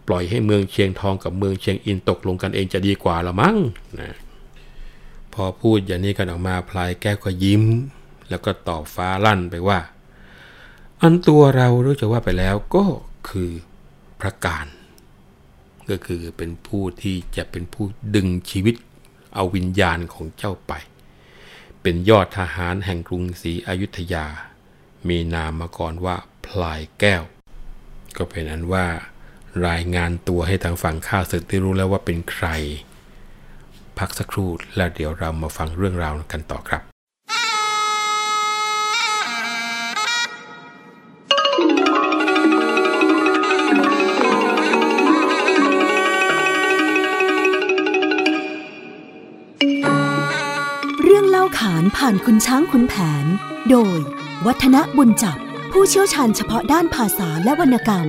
[0.08, 3.58] ปล่อยให้เมืองเชียงทองกับเมืองเชียงอินตกลงกันเองจะดีกว่าละมั้ง
[4.00, 4.16] นะ
[5.34, 7.64] พอพูดอย่างนี้กันออกมาพลายแก้วก็ยิ้ม
[8.30, 9.80] แล้วก็ตอบฟ้าลั่นไปว่า
[11.02, 12.86] อันตัวเรารู้จะว่าไปแล้วก็
[13.30, 13.52] คือ
[14.22, 14.68] พระการ
[15.90, 17.86] ก็คือเป็นผู้ที่จะเป็นผู้
[18.16, 18.76] ดึงชีวิต
[19.36, 20.74] เอาวิญญาณของเจ้าไป
[21.82, 24.26] เป็นยอดทหารแห่งกรุงศรีอยุธยา
[25.08, 27.24] มีนามมาก่อนว่าพลายแก้ว
[28.18, 28.88] ก็เป็นอันว่า
[29.68, 32.48] รายงานตัวให้ทางฝั่งข้าศึกได้รู้แล้วว่าเป็นใคร
[33.98, 36.82] พักสักครู่แล้วเดี๋ยวเรามาฟังเรื่องราวกันต่อครับ
[51.04, 53.26] เรื่องเล่าขานผ่านคุณช้างคุณแผน
[53.70, 53.98] โดย
[54.46, 55.38] วัฒนบุญจับ
[55.72, 58.08] ผู้เชี่ยวชาญเฉพาะด้านภาษาและวรรณกรรม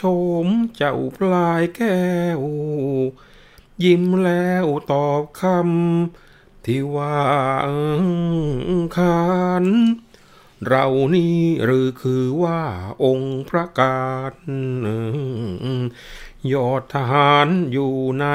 [0.00, 0.04] ช
[0.44, 2.04] มเจ้าพลายแก้
[2.38, 2.40] ว
[3.84, 7.26] ยิ้มแล้วตอบคำที่ว่า
[7.68, 7.72] ง
[8.96, 9.26] คา
[9.62, 9.64] น
[10.66, 12.60] เรานี่หรือคือว่า
[13.04, 14.34] องค์พระการ
[16.52, 18.26] ยอดทหารอยู่ใน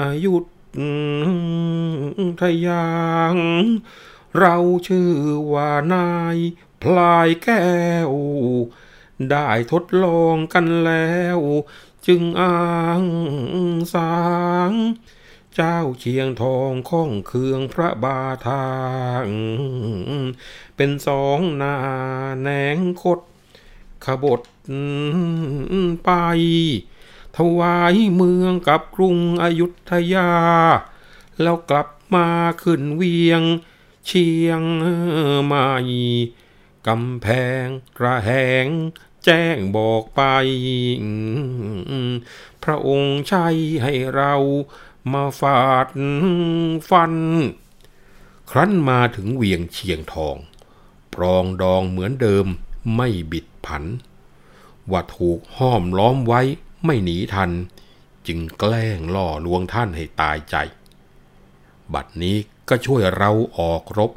[0.00, 0.36] อายุ
[2.40, 2.92] ทยา
[3.32, 3.36] ง
[4.38, 4.56] เรา
[4.88, 5.12] ชื่อ
[5.52, 6.36] ว่านาย
[6.82, 7.64] พลายแก้
[8.08, 8.10] ว
[9.30, 11.38] ได้ทดลองกันแล้ว
[12.06, 13.04] จึงอ้าง
[13.94, 14.14] สา
[14.70, 14.72] ง
[15.54, 18.68] เจ้าเชียงทองข้องเคืองพระบาทา
[19.24, 19.26] ง
[20.76, 21.76] เป็นสองนา
[22.40, 23.20] แหนงคด
[24.04, 24.40] ขบฏ
[26.04, 26.10] ไป
[27.36, 30.32] ถวายเมืองกับกรุงอยุธยา
[31.42, 32.28] แล้วกลับมา
[32.62, 33.42] ขึ้นเวียง
[34.06, 34.62] เชียง
[35.44, 35.68] ใหม่
[36.86, 37.26] กำแพ
[37.62, 37.64] ง
[37.98, 38.30] กระแห
[38.64, 38.66] ง
[39.24, 40.22] แจ้งบอกไป
[42.62, 43.46] พระองค์ใช้
[43.82, 44.34] ให้เรา
[45.12, 45.88] มาฟาด
[46.90, 47.14] ฟัน
[48.50, 50.36] ครั้นมาถึงเวียงเชียงทอง
[51.14, 52.46] ปรองดองเหมือนเดิม
[52.96, 53.84] ไม่บิดผัน
[54.90, 56.40] ว่าถูกห้อมล้อมไว้
[56.84, 57.50] ไม่หนีทัน
[58.26, 60.56] จึงแกล้งล่อลวงท่านให้ตายใจ
[61.94, 62.36] บัดนี้
[62.68, 64.10] ก็ช่วยเราออกรบ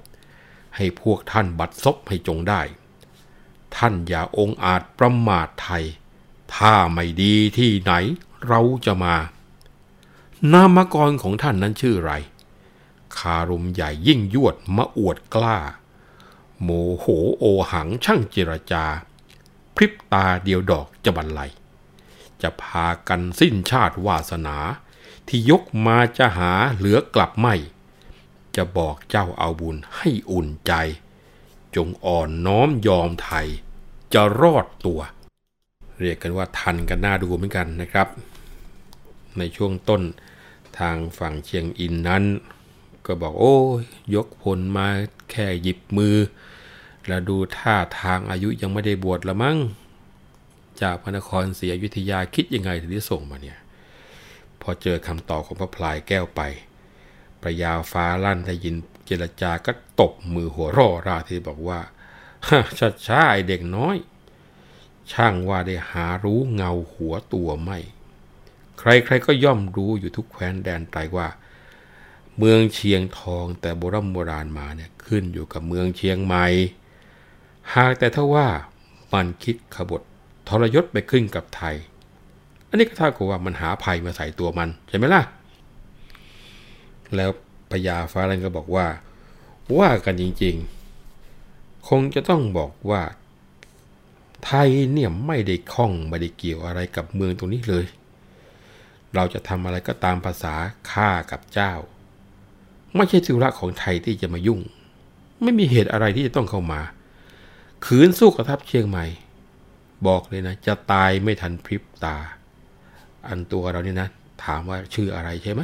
[0.77, 2.61] ให้พวกท่านบัดซบให้จงได้
[3.75, 5.83] ท่านอย่าองอาจประมาทไทย
[6.55, 7.91] ถ้าไม่ดีที่ไหน
[8.47, 9.15] เราจะมา
[10.53, 12.11] นามกรของท่านนั้นชื่อไร
[13.17, 15.57] คารมใหญ่ยิ่งยวดมาอวดกล้า
[16.61, 17.05] โมโห
[17.37, 18.85] โอหังช่างเจรจา
[19.75, 21.51] พริบตาเดียวดอกจะบรรลัย
[22.41, 24.57] จะพากันสิ้นชาติวาสนา
[25.27, 27.55] ที่ยกมาจะหาเหลือกลับไม่
[28.57, 30.73] จะบอกเจ้าเอาบุญให้อุ่นใจ
[31.75, 33.47] จงอ่อนน้อมยอมไทย
[34.13, 34.99] จะรอดตัว
[35.99, 38.07] เรียกกันว่าทันกันหน่าดูเหมือนกันนะครับ
[39.37, 40.01] ในช่วงต้น
[40.79, 42.23] ทางฝั่งเชียงอินนั้น
[43.05, 43.81] ก็บอกโอ้ย
[44.15, 44.87] ยกพลมา
[45.31, 46.15] แค่หยิบมือ
[47.07, 49.57] แล้วดูท่าทางอายุยังไม่ได้บวชละมั้ง
[50.81, 53.59] จากพระนครศรีอยุธยาคิดยังไงถึงได้ส่งมาเนี่ย
[54.61, 56.41] พอเจอคำตอบของพระพลายแก้วไป
[57.41, 61.79] ประยาฟ้าลั่นได้ยินเจรจาก็ตบมือหัวร่อราทีบอกว่า
[62.79, 63.95] ชัดช้าไอเด็กน้อย
[65.11, 67.79] ช่างว่าได้หารู้เงาหัวตัวไม่
[68.79, 71.27] ใครๆก็ย่อมรู้อยู่ทุกแคว้นแดนไตว่า
[72.37, 76.45] เมืองเชียงทองแต่โบราณโบราณมาเนี่ยขึ้นอยู่กับเมืองเชียงใหม่
[77.75, 78.47] หากแต่ถ้าว่า
[79.13, 80.01] มันคิดขบฏ
[80.47, 81.75] ทรยศไปขึ้นกับไทย
[82.67, 85.21] อันนี้ก็เท่ากับว่ามันหาภัยมาใส่ตัวมันใช่ไหมล่ะ
[87.15, 87.29] แล้ว
[87.71, 88.87] พญาฟ้าแลนก็บอกว่า
[89.79, 93.01] ว่ากันจริงๆ คงจะต้องบอกว่า
[94.45, 97.85] ไทยเนี่ยไม่ได้ข้องไม่ได้เกี่ยวอะไรกับเมืองตรงนี้เลย
[99.15, 100.55] เราจะทำอะไรก็ตามภาษา
[100.91, 101.73] ข้ากับเจ้า
[102.95, 104.61] ไม่ใช่ธุระของไทยที่จะมายุ่ง
[105.43, 106.81] ไม่มีเหตุอะไรที่จะต้องเข้ามา
[107.85, 109.05] ขืนสู้กับทัพเชียงใหม่
[110.07, 112.17] บอกเลยนะ จะตายไม่ทันพริบตา
[113.27, 114.09] อันตัวเราเนี่ยนะ
[114.43, 115.61] ถามว่าชื่ออะไรใช่ไหม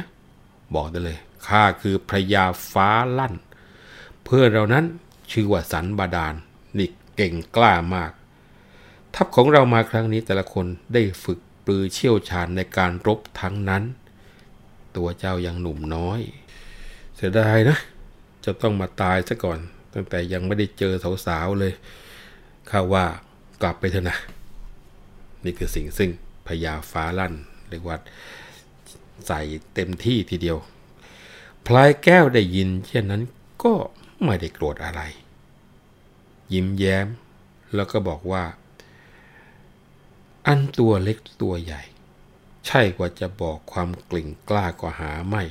[0.74, 3.34] บอกได้เลย ข้าคือพระยาฟ้าลั่น
[4.24, 4.84] เพื่อนเรานั้น
[5.30, 6.34] ชื่อว่าสันบาดาล
[6.78, 8.12] นี่เก่งกล้ามาก
[9.14, 13.82] ทัพของเรามาครั้งนี้แต่ละคนได้ฝึกปรือเชี่ยวชาญในการรบทั้งนั้น
[14.96, 16.20] ตัวเจ้ายังหนุ่มน้อย
[17.16, 17.78] เสียดายนะ
[18.44, 19.58] จะต้องมาตายซะก่อน
[19.94, 20.92] ตั้งแต่ยังไม่ได้เจอ
[21.26, 21.72] สาวๆเลย
[22.70, 23.04] ข้าว่า
[23.62, 24.18] กลับไปเถอะนะ
[25.44, 26.10] นี่คือสิ่งซึ่ง
[26.46, 27.34] พญาฟ้าลั่น
[27.70, 27.96] เรียกว่า
[29.26, 29.40] ใส่
[29.74, 30.58] เต็มที่ทีเดียว
[31.66, 33.22] พลายแก้วได้ยินเช่นนั้น
[33.64, 33.74] ก็
[34.24, 35.00] ไม่ได้โกรธอะไร
[36.52, 37.06] ยิ้มแย้ม
[37.74, 38.44] แล้วก็บอกว่า
[40.46, 41.82] อันตัวเล็กตัวใหญ่
[42.66, 45.44] ใช่กว่าจะบอกความกลิ่งกล้ากว่าหาไม่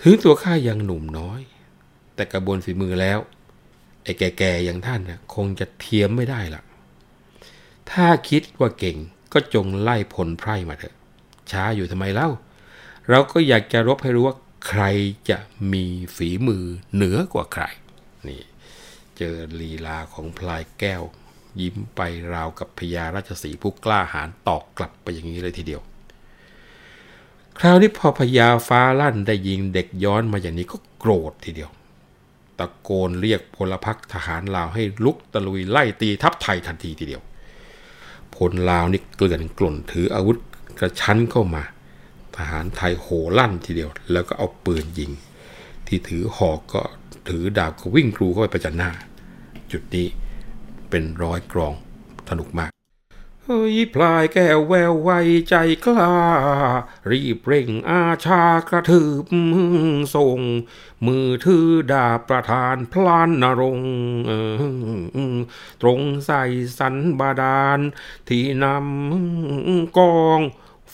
[0.00, 1.40] ถึงตัวข้ายังหนุ่มน้อย
[2.14, 3.18] แต่กระบวนฝีมือแล้ว
[4.02, 6.62] ไอ้แก่ๆอย่างท่านนะคงจะเทียมไม่ได้ละ
[7.90, 8.96] ถ้าคิดว่าเก่ง
[9.32, 10.94] ก็จงไล่พลไพร่มาเถอะ
[11.50, 12.30] ช้าอยู่ทำไมเล่า
[13.08, 14.82] เราก็อยากจะรบให้รู้ว่า ใคร
[15.30, 15.38] จะ
[15.72, 15.84] มี
[16.16, 17.64] ฝีมือเหนือกว่าใคร
[18.28, 18.42] นี่
[19.18, 21.02] เจอลีลาของพลายแก้ว
[21.60, 22.00] ยิ้มไป
[22.32, 25.82] ราวกับพญาราชสีผู้กล้าหาญตอกกลับไปอย่างนี้เลยทีเดียว
[27.58, 31.70] คราวนี้พอพญาฟ้าลั่นได้ยิงเด็กย้อนมาอย่างนี้ก็โกรธทีเดียว
[32.58, 37.22] ตะโกนเรียกพลพรรคทหารลาวให้ลุกตะลุยไล่ตีทัพไทยทันทีทีเดียว
[38.36, 40.38] พลลาวนี่เกลื่อนกล่นถืออาวุธ
[40.78, 41.62] กระชั้นเข้ามา
[42.36, 43.06] ทหารไทยโห
[43.38, 45.10] ลั่นทีเดียว แล้วก็เอาปืนยิง
[45.86, 46.82] ที่ถือหอกก็
[47.28, 48.90] ถือดาบก็วิ่งกรูเข้าไปประจันหน้า
[49.72, 50.06] จุดนี้
[50.90, 51.74] เป็นร้อยกรอง
[52.28, 52.70] สนุกมาก
[53.44, 55.10] เฮ้ยพลายแก้วแววไว
[55.48, 56.12] ใจกล้า
[57.10, 59.26] รีบเร่งอาชากระถืบ
[60.14, 60.40] ส่ง
[61.06, 63.80] มือถือดาบประธานพลานนรง
[65.80, 66.42] ตรงใส่
[66.78, 67.80] สันบาดาล
[68.28, 70.40] ที่นำกอง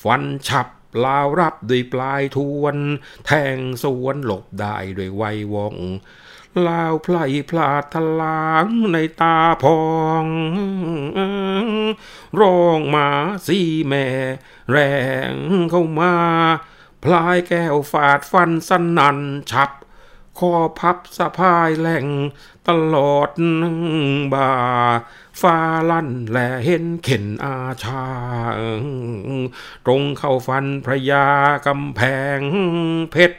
[0.02, 2.76] ฟันฉับ เปล่ารับด้วยปลายทวน
[3.26, 5.22] แทงสวนหลบได้ด้วยไว
[5.54, 5.76] วอง
[6.66, 7.16] ลาวไพล
[7.50, 9.82] พลาดทลางในตาพอ
[10.24, 10.26] ง
[12.40, 13.08] ร้องมา
[13.46, 14.06] สีแม่
[14.70, 14.78] แร
[15.32, 15.34] ง
[15.70, 16.14] เข้ามา
[17.04, 19.18] พลายแก้วฝาดฟันสนัน
[19.50, 19.70] ฉับ
[20.38, 22.06] คอพับสะพายแหล่ง
[22.68, 23.30] ตลอด
[24.32, 24.52] บ่า
[25.40, 25.58] ฟ้า
[25.90, 28.06] ลั่นแลเห็นเข็นอาชา
[29.84, 31.26] ตรงเข้าฟันพระยา
[31.66, 32.00] กำแพ
[32.38, 32.40] ง
[33.12, 33.38] เพชร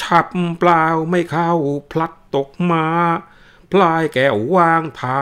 [0.00, 1.52] ฉับเปล่าไม่เข้า
[1.90, 2.84] พลัดตกมา
[3.72, 5.20] พลายแก้ววางท่า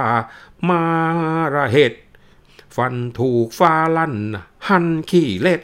[0.69, 0.83] มา
[1.55, 2.01] ระเหตุ
[2.77, 4.15] ฟันถูกฟ้าลั่น
[4.69, 5.63] หันขี้เล็ด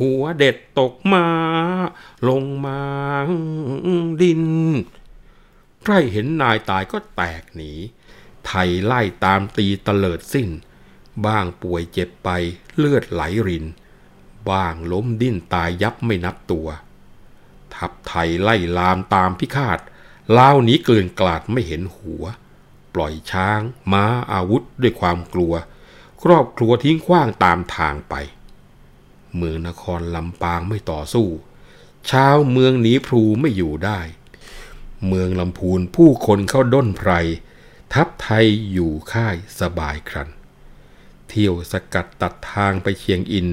[0.00, 1.26] หัวเด็ดตกมา
[2.28, 2.80] ลงมา
[4.20, 4.42] ดิน
[5.84, 7.72] ใครเห็นนายตายก็แตกหนี
[8.48, 10.48] ไทยไล่ตามตีเตลิดสิ้น
[11.26, 12.28] บ้างป่วยเจ็บไป
[12.76, 13.64] เลือดไหลริน
[14.50, 16.68] บ้างล้มดิ้นตายยับไม่นับตัว
[17.74, 19.78] ทัพไทยไล่ลามตามพิฆาต
[20.38, 22.24] ลาวหนีเกลื่อนกลาดไม่เห็นหัว
[22.94, 23.60] ปล่อยช้าง
[23.92, 25.54] ม้าอาวุธด้วยความกลัว
[26.22, 28.14] ครอบครัวทิ้งขว้างตามทางไป
[29.36, 31.28] เมืองนครลำปางไม่ต่อสู้
[32.10, 34.00] ชาวเมืองหนีพลูไม่อยู่ได้
[35.08, 37.10] เมืองลำพูนผู้คนเข้าด้นไพร
[37.94, 40.28] ทัพไทยอยู่ค่ายสบายครัน
[41.28, 43.48] เที่ยวสกัดตัดทางไปเชียงอิน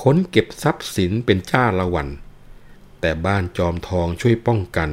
[0.00, 2.08] ค้นเก็บทรัพย์สินเป็นจ้าละวัน
[3.00, 4.90] แต่บ้านจอมทองช่วยป้องกัน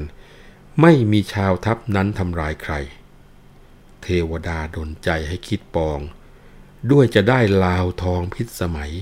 [0.82, 2.74] ไม่มีชาวทัพนั้นทำร้ายใคร
[4.02, 6.00] เทวดาดนใจให้คิดปอง
[6.92, 8.94] ด้วยจะได้ลาวทองพิษสมัย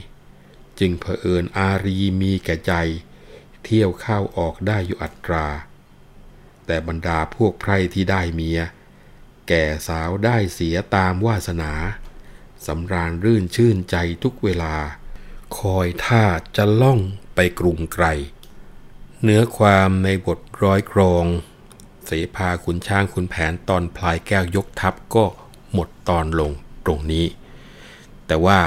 [0.80, 2.74] จึงเผอิญอารีมีแก่ใจ
[3.64, 5.48] เที่ยวเข้าออกได้อยู่อัตรา
[6.66, 8.60] แต่บรรดาพวกไพรที่ได้เมีย
[9.48, 11.74] แก่สาวได้เสียตามวาสนา
[12.66, 14.76] สำราญรื่นชื่นใจทุกเวลา
[15.58, 16.24] คอยท่า
[16.56, 17.00] จะล่อง
[17.36, 18.06] ไปกรุงไกล
[19.24, 21.26] เนื้อความในบทร้อยกรอง
[22.06, 25.26] เสภาขุนช้างขุนแผนตอนพลายแก้วยกทัพก็
[25.74, 26.52] หมดตอนลง
[26.86, 27.26] ตรงนี้
[28.28, 28.60] แต่ว่า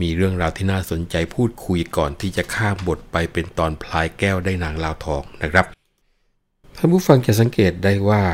[0.00, 5.66] มีเรื่องราวที่น่าสนใจพูดคุยก่อนที่จะข้ามบทไปเป็นตอนพลายแก้วได้นางลาวทองนะครับ
[6.76, 8.24] ท่านผู้ฟังจะสังเกตได้ว่า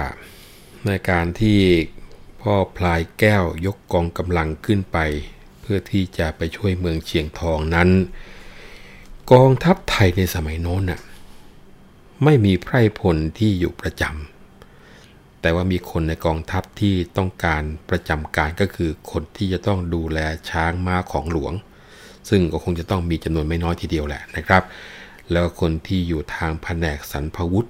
[0.87, 1.59] ในการที่
[2.43, 4.99] พ่อพลายแก้วยกกองกำลังขึ้นไป
[5.61, 7.89] เพื่อที่จะไปช่วยเมืองเชียงทองนั้น
[9.33, 11.01] กองทัพไทยในสมัยโน้นน่ะ
[12.25, 20.19] ไม่มีไพร่พลที่อยู่ประจำแต่ว่ามีคนในกองทัพที่ต้องการประจำการก็คือคนที่จะต้องดูแล
[20.51, 21.53] ช้างม้าของหลวง
[22.29, 24.63] ซึ่งก็คงจะต้องมีจำนวนไม่น้อยทีเดียวแหละนะครับ
[25.31, 27.69] แล้วคนที่อยู่ทางแผนกสรรพวุธ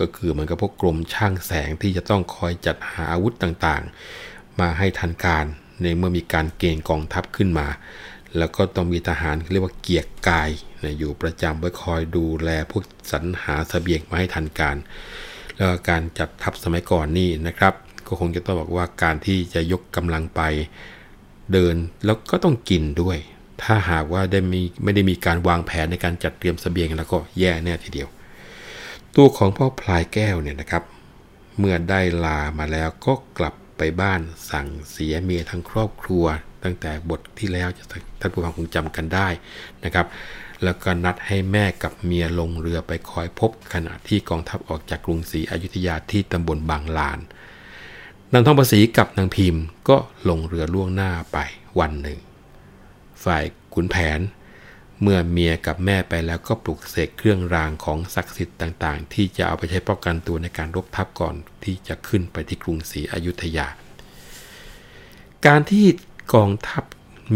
[0.00, 5.44] ก็คือเหมันก็พวกกรมช่างแสงที่จะต้องคอยจัดหาอาวุธต่างๆ มาให้ทันการ
[5.82, 7.68] ในเมื่อมีการเกณฑ์กองทัพขึ้นมา
[8.38, 10.50] แล้วก็ต้องมีทหารเรียกว่าเกียรกาย
[10.82, 12.82] นะอยู่ประจำไว้คอยดูแลพวก
[13.12, 14.76] สรรหาสเสบียงมาให้ทันการ
[15.56, 17.74] แล้วการจัดทัพสมัยก่อนนี่นะครับ
[18.06, 20.40] ก็คงจะต้องบอกว่าการที่จะยกกำลังไป
[21.52, 23.18] เดินแล้วก็ต้องกินด้วย
[23.62, 28.08] ถ้าหากว่าได้มีไม่ได้มีการวางแผนในการจัดเตรียมสเสบียงแล้วก็แย่แน่ทีเดียว
[29.20, 30.84] ตัวของพ่อพลายแก้วเนี่ยนะครับ
[31.58, 36.24] เมื่อได้ลามาแล้วก็กลับไปบ้านสั่งเสียเมียทั้งครอบครัว
[36.64, 37.68] ตั้งแต่บทที่แล้ว
[38.20, 39.28] ท่านผู้ฟังคงจำกันได้
[39.84, 40.06] นะครับ
[40.64, 47.18] แล้วก็นัดให้แม่กับเมียลงเรือไปคอยพบขณะที่กองทัพออกจากกรุงศรีอยุธยาที่ตำบลบางลาน
[48.32, 49.96] นางทองประสีกับนางพิมพ์ก็
[50.28, 51.38] ลงเรือล่วงหน้าไป
[51.80, 52.18] วันหนึ่ง
[53.24, 53.44] ฝ่าย
[53.74, 54.20] ขุนแผน
[55.02, 61.34] เมื่อเมียกับแม่ไปแล้วก็ปลุกเสกเครื่องรางของศักดิ์สิทธิ์ต่างๆ ที่จะเอาไปใช้ป้องกันตัวในการรบทัพก่อน
[61.64, 63.66] ที่จะขึ้นไปที่กรุงศรีอยุธยา
[65.46, 65.86] การที่
[66.34, 66.84] กองทัพ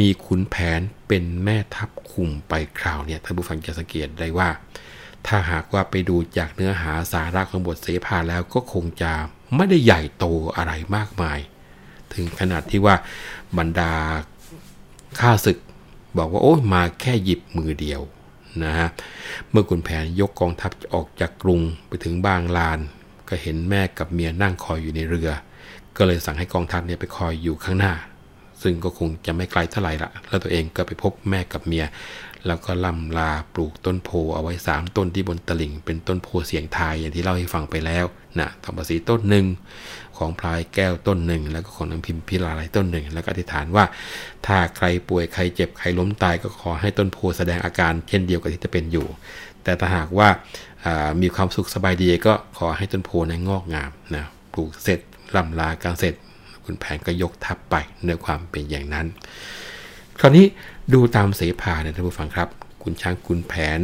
[0.00, 4.48] มีขุนแผนเป็นแม่ทัพคุมไปคราวเนี่ยท่านผู้ฟังจะสังเกตได้ว่า
[5.26, 9.12] ถ้าหากว่าไปดูจากเนื้อหาสาระของบทเสภาแล้วก็คงจะ
[9.56, 10.24] ไม่ได้ใหญ่โต
[10.56, 11.38] อะไรมากมาย
[12.14, 12.94] ถึงขนาดที่ว่า
[13.58, 13.92] บรรดา
[15.20, 15.58] ข้าศึก
[16.18, 18.00] บอกว่าโอ้ยมาแค่หยิบมือเดียว
[18.64, 18.88] นะฮะ
[19.50, 22.78] เมื่อขุนแผนยกกองทัพออกจากกรุงไปถึงบางลาน
[23.28, 25.30] ก็เห็นแม่กับเมียนั่งคอยอยู่ในเรือ
[25.96, 27.94] ก็เลยสั่งให้กองทัพเนี่ยไปคอยอยู่ข้างหน้า
[28.62, 31.84] ซึ่งก็คงจะไม่ไกลเท่าไหร่ละแล้วตัวเองก็ไปพบแม่กับเมีย
[32.46, 38.04] แล้วก็ล่ำลาปลูกต้นโพเอาไว้ 3 ต้นที่บนตลิ่ง เป็นต้นโพเสียงทายอย่างที่เล่าให้ฟังไปแล้ว
[38.38, 39.46] นะทองประสีต้นหนึ่ง
[40.18, 43.84] ของพลายแก้วต้นหนึ่ง แล้วก็ของนางพิมพิลาลัยต้นหนึ่ง แล้วก็อธิษฐานว่า
[44.46, 49.06] ถ้าใครป่วยใครเจ็บใครล้มตายก็ขอให้ต้นโพแสดงอาการเช่นเดียวกับที่จะเป็นอยู่
[49.64, 50.28] แต่ถ้าหากว่า
[51.22, 55.00] มีความสุขสบายดีก็ขอให้ต้นโพนั้นงอกงามนะปลูกเสร็จ
[55.36, 56.14] ลำลาการเสร็จ
[56.64, 59.06] คุณแผนก็ยกทัพไปในความเป็นอย่างนั้น
[60.20, 60.46] คราวนี้
[60.92, 62.48] ดูตามเสภาเนี่ยท่านผู้ฟังครับ
[62.82, 63.80] คุณช้างคุณแผน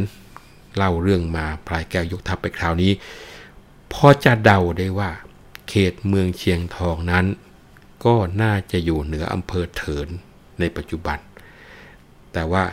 [0.77, 2.91] เล่าเรื่องมาพลายแก้วยกทัพไปคราวนี้
[3.93, 5.09] พอจะเดาได้ว่า
[5.69, 7.25] เขตเมืองเชียงทองนั้น
[8.05, 10.07] ก็น่าจะอยู่เหนืออำเภอเถิน
[10.59, 11.17] ในปัจจุบัน
[12.33, 12.63] แต่ว่า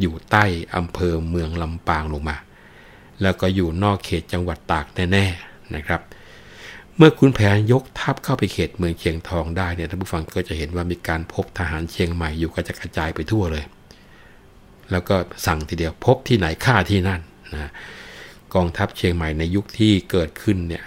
[0.00, 0.44] อยู่ใต้
[0.76, 2.36] อำเภอเมืองลำปางลงมา
[3.22, 6.00] แล้วก็อยู่นอกเขตจังหวัดตากแน่ ๆนะครับ
[6.96, 13.64] เมื่อคุณแผนยกทัพเข้าไปเขตเมืองเชียงทองได้เนี่ยท่านผู้ฟังก็จะเห็นว่ามีการพบทหารเชียงใหม่อยู่กระจกระจายไปทั่วเลย
[14.90, 17.20] แล้วก็สั่งทีเดียวพบที่ไหนฆ่าที่นั่น
[17.54, 17.70] นะ
[18.54, 20.84] กองทัพเชียงใหม่ในยุคที่เกิดขึ้นเนี่ย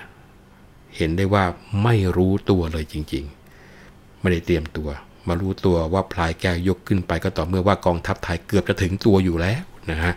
[1.00, 1.46] เห็นได้ว่า
[1.84, 4.90] ไม่รู้ตัวเลยจริงๆ ไม่ได้เตรียมตัว
[5.28, 10.14] มารู้ตัวว่าพลายแก้วยกขึ้นไปก็ต่อเมื่อว่ากองทัพไทยเกือบจะถึงตัวอยู่แล้วนะฮะ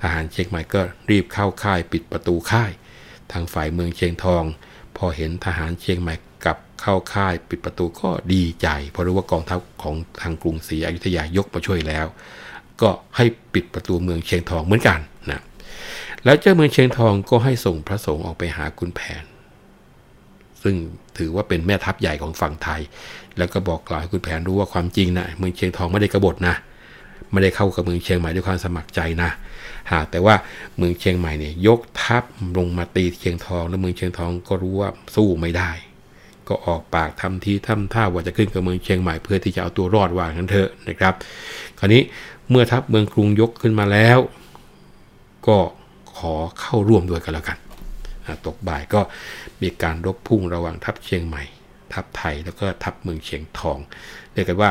[0.00, 2.70] ทหารเชียงใหม่ก็รีบเข้าค่ายปิดประตูค่าย
[3.32, 4.42] ทางฝ่ายเมืองเชียงทอง
[4.96, 6.14] พอเห็นทหารเชียงใหม่
[6.44, 12.06] กลับเข้าค่ายปิดประตูก็ดีใจ เพราะรู้ว่ากองทัพของทางกรุงศรีอยุธยายกมาช่วยแล้ว
[12.82, 13.24] ก็ให้
[13.54, 14.98] ปิดประตูเมืองเชียงทองเหมือนกัน
[15.30, 15.42] นะ
[16.24, 19.24] แล้วเจ้าเมืองเชียงทองก็ให้ส่งพระสงฆ์ออกไปหาคุณแผน
[20.62, 20.74] ซึ่ง
[21.18, 22.80] ถือว่าเป็นแม่ทัพใหญ่ของฝั่งไทย
[23.38, 26.54] แล้วก็บอกกล่าวให้คุณแผนรู้ว่าความจริงนะเมืองเชียงทองไม่ได้กบฏนะ
[27.32, 29.30] ไม่ได้เข้ากับเมืองเชียงใหม่ด้วยความสมัครใจนะ
[29.92, 30.34] หากแต่ว่า
[30.76, 32.24] เมืองเชียงใหม่เนี่ยยกทัพ
[32.58, 35.70] ลงมาตีเชียงทอง แล้วเมืองเชียงทองก็รู้ว่าสู้ไม่ได้
[36.48, 41.14] ก็ออกปากทำทีทำท่าว่าจะขึ้นกับเมืองเชียงใหม่เพื่อที่จะเอาตัวรอดว่างั้นเถอะนะครับ
[41.78, 42.02] คราวนี้
[42.50, 44.18] เมื่อทัพเมืองกรุงยกขึ้นมาแล้ว
[45.46, 45.58] ก็
[46.16, 47.58] ขอเข้าร่วมด้วยกันแล้วกัน
[48.46, 49.00] ตกบ่ายก็
[49.62, 51.42] มีการรบพุ่งระหว่างทัพเชียงใหม่
[51.92, 53.78] ทัพไทยแล้วก็ทัพเมืองเชียงทอง
[54.32, 54.70] เรียกกันว่า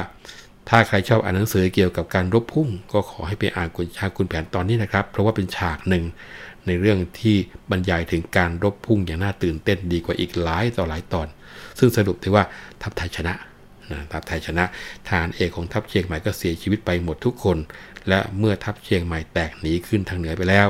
[0.70, 6.04] ถ้าใครชอบอ่านหนังสือเกี่ยวกับการรบพุ่ง ก็ขอให้ไปอ่านคุณชาคุณแผนตอนนี้นะครับ เพราะว่าเป็นฉากหนึ่ง
[6.68, 7.36] ในเรื่องที่
[7.72, 11.28] บรรยายถึงการรบพุ่งอย่างน่าตื่นเต้นดีกว่าอีกหลายต่อหลายตอน
[11.80, 12.44] ซึ่งสรุปที่ว่า
[12.82, 13.34] ทัพไทยชนะ
[13.92, 14.64] นะทัพไทยชนะ
[15.08, 17.58] ทหารเอกของทัพเชียงใหม่ก็เสียชีวิตไปหมดทุกคน
[18.10, 20.68] และเมื่อทัพเชียงใหม่แตกหนีขึ้นทางเหนือไปแล้ว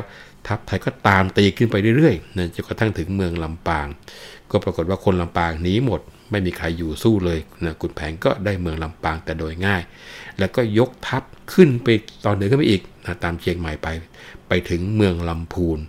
[0.47, 3.87] ทัพไทยก็ตามตีขึ้นไปเรื่อยๆนะจนกระทั่งถึงเมืองลำปาง
[4.51, 9.81] ก็ปรากฏว่าคนลำปางหนีหมด ไม่มีใครอยู่สู้เลยนะกุนแผงก็ได้เมืองลำปางแต่โดยง่าย
[10.39, 11.23] แล้วก็ยกทัพ
[11.53, 11.87] ขึ้นไป
[12.25, 13.87] ตอนเหนือขึ้นไปอีกนะตามเชียงใหม่ไป
[14.47, 15.79] ไปถึงเมืองลำพูน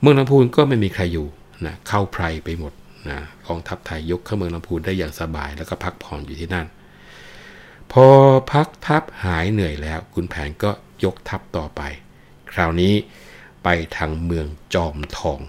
[0.00, 1.26] เมืองลำพูนก็ไม่มีใครอยู่
[1.66, 2.72] นะเข้าไพรไปหมด
[3.08, 6.66] นะกองทัพไทยยกเข้าเมืองลำพูนได้อย่างสบาย แล้วก็พักผ่อนอยู่ที่นั่น
[7.92, 8.06] พอ
[8.52, 10.70] พักทัพหายเหนื่อยแล้วคุณแผนก็
[11.04, 11.80] ยกทัพต่อไป
[12.52, 12.94] คราวนี้
[13.68, 15.40] ไปทางเมืองจอมทอง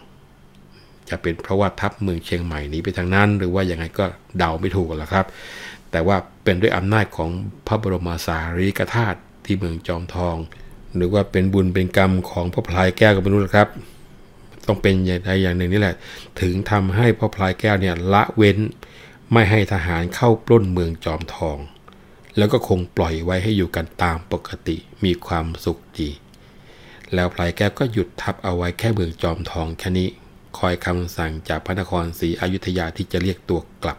[1.09, 4.05] จะเป็นเพราะว่าทัพเมืองเชียงใหม่นี้ไปทางนั้น หรือว่าอย่างไงก็
[4.37, 5.25] เดาไม่ถูกแล้วครับ
[5.91, 7.29] แต่ว่าเป็นด้วยอำนาจของ
[7.67, 10.35] พระบรมสารีริกธาตุที่เมืองจอมทอง
[10.95, 13.69] หรือว่าเป็นบุญเป็นกรรมของพ่อพลายแก้วก็ไม่รู้ครับ
[14.67, 15.95] ต้องเป็นอย่างใดอย่างหนึ่งนี่แหละ
[16.41, 18.57] ถึงทำให้พ่อพลายแก้วเนี่ยละเว้น
[19.33, 21.57] ไม่ให้ทหารเข้าปล้นเมืองจอมทอง
[22.37, 26.09] แล้วก็คงปล่อยไว้ให้อยู่กันตามปกติมีความสุขดี
[27.13, 30.09] แล้วพลายแก้วก็หยุดทับเอาไว้แค่เมืองจอมทองแค่นี้
[30.57, 33.97] คอยคำสั่งจากพระนครศรีอยุธยาที่จะเรียกตัวกลับ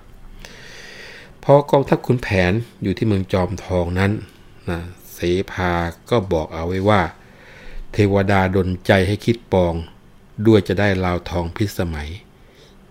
[1.45, 2.53] พอกองทัพขุนแผน
[2.83, 4.13] อยู่ที่เมืองจอมทองนั้น
[4.69, 4.79] นะ
[5.13, 5.19] เส
[5.53, 5.73] ภา
[6.11, 7.03] ก็บอกเอาไว้ว่า
[7.93, 9.75] เทวดาดนใจให้คิดปอง
[10.47, 12.11] ด้วยจะได้ลาวทองพิสมัย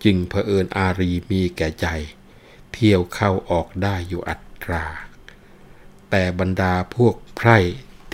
[0.04, 1.86] จึงเผอิญอารีมีแก่ใจ
[2.72, 4.84] เที่ยวเข้าออกได้อยู่อัตรา
[6.10, 7.58] แต่บรรดาพวกไพร่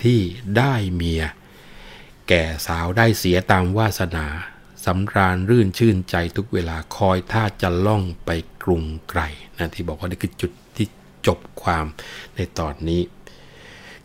[0.03, 0.19] ที่
[0.57, 1.23] ได้เมีย
[2.27, 4.25] แก่สาวได้เสียตามวาสนา
[4.85, 8.29] สำราญรื่นชื่นใจทุกเวลาคอยท่าจะล่องไป
[8.63, 9.21] กรุงไกล
[9.57, 10.87] นะที่บอกว่านี่คือจุดที่
[11.27, 11.85] จบความ
[12.35, 13.01] ในตอนนี้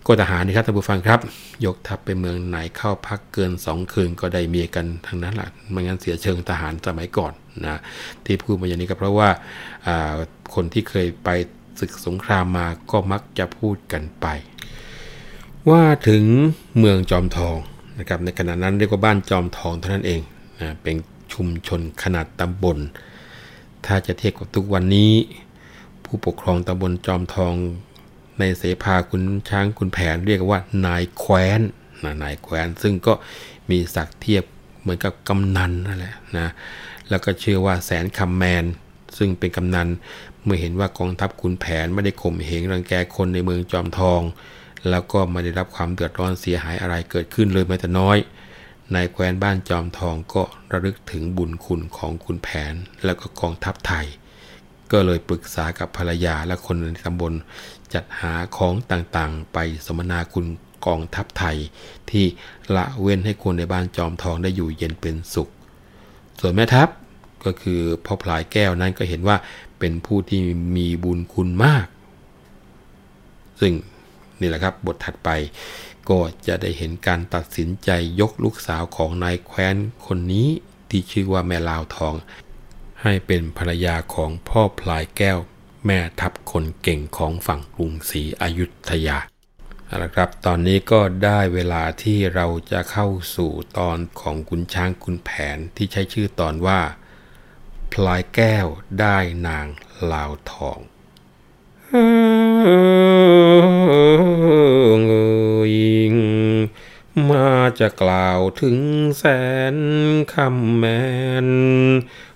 [0.06, 1.20] ก็ทหารนี่ครับท่านผู้ฟังครับ
[1.64, 7.32] ยกทัพไปเมืองไหนเข้าพักเกินสองคืนก็ได้เมียกันทั้งนั้นแหละไม่งั้นเสียเชิงทหารสมัยก่อน
[7.66, 7.80] นะ
[8.24, 9.28] ที่พูดมาอย่างนี้ก็เพราะว่า
[10.54, 11.28] คนที่เคยไป
[11.80, 14.26] ศึกสงครามมาก็มักจะพูดกันไป
[15.70, 16.24] ว่าถึง
[16.78, 17.56] เมืองจอมทอง
[18.00, 20.20] นะครับในขณะนั้นเรียกว่าบ้านจอมทองเท่านั้นเอง
[20.60, 20.96] นะเป็น
[21.32, 22.78] ชุมชนขนาดตำบล
[23.86, 25.12] ถ้าจะเทียบกับทุกวันนี้
[26.04, 27.54] ผู้ปกครองตำบลจอมทอง
[28.38, 31.60] ในเสภาคุณช้างคุณแผนเรียกว่านายแคว้น
[32.04, 33.12] นะนายแคว้นซึ่งก็
[33.70, 34.44] มีศักดิ์เทียบ
[34.80, 36.48] เหมือนกับกำนันนั่นแหละนะ
[37.08, 38.64] แล้วก็เชื่อว่าแสนคำแมน
[39.18, 39.88] ซึ่งเป็นกำนัน
[40.44, 44.20] เมื่อเห็นว่ากองทัพขุนแผนไม่ได้ข่มเหงรังแกคนในเมืองจอมทอง
[44.88, 48.18] แล้วก็ไม่ได้รับความเดือดร้อนเสียหายอะไรเกิดขึ้นเลยแม้แต่น้อย
[48.94, 52.74] นายแคว้นบ้านจอมทองก็ระลึกถึงบุญคุณของคุณแผน
[53.04, 54.06] แล้วก็กองทัพไทย
[54.92, 57.32] ก็เลยปรึกษากับภรรยาและคนในตำบล
[57.94, 60.46] จัดหาของต่างๆ ไปสมนาคุณ
[60.86, 61.56] กองทัพไทย
[62.10, 62.24] ที่
[62.76, 65.48] ละเว้นให้คนในบ้านจอมทองได้อยู่เย็นเป็นสุข
[66.40, 66.88] ส่วนแม่ทัพ
[67.44, 69.36] ก็คือพ่อพลายแก้วนั้นก็เห็นว่า
[69.78, 70.40] เป็นผู้ที่
[70.76, 71.86] มีบุญคุณมาก
[73.60, 73.72] ซึ่ง
[74.40, 75.30] นี่แหละครับบทถัดไป
[76.08, 79.76] ก็จะได้เห็นการตัดสินใจยกลูกสาวของนายแคว้น
[80.06, 80.48] คนนี้
[80.88, 82.14] ที่ชื่อว่าแม่ลาวทอง
[83.02, 85.38] ให้เป็นภรรยาของพ่อพลายแก้ว
[85.86, 89.18] แม่ทัพคนเก่งของฝั่งกรุงศรีอยุธยา
[89.86, 96.80] เอาละครับ ตอนนี้ก็ได้เวลาที่เราจะเข้าสู่ตอนของกุนช้างคุณแผนที่ใช้ชื่อตอนว่า
[97.92, 98.66] พลายแก้ว
[99.00, 99.18] ได้
[99.48, 99.66] นาง
[100.12, 100.78] ลาวทอง
[101.92, 102.02] ยิ
[102.48, 102.49] ง
[107.28, 107.48] มา
[107.80, 108.78] จะกล่าวถึง
[109.18, 109.24] แส
[109.74, 109.76] น
[110.34, 110.84] คำแม
[111.46, 111.48] น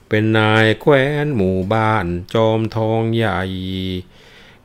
[0.08, 3.42] เป็นนายแคว้นหมู่บ้านจอมทองใหญ่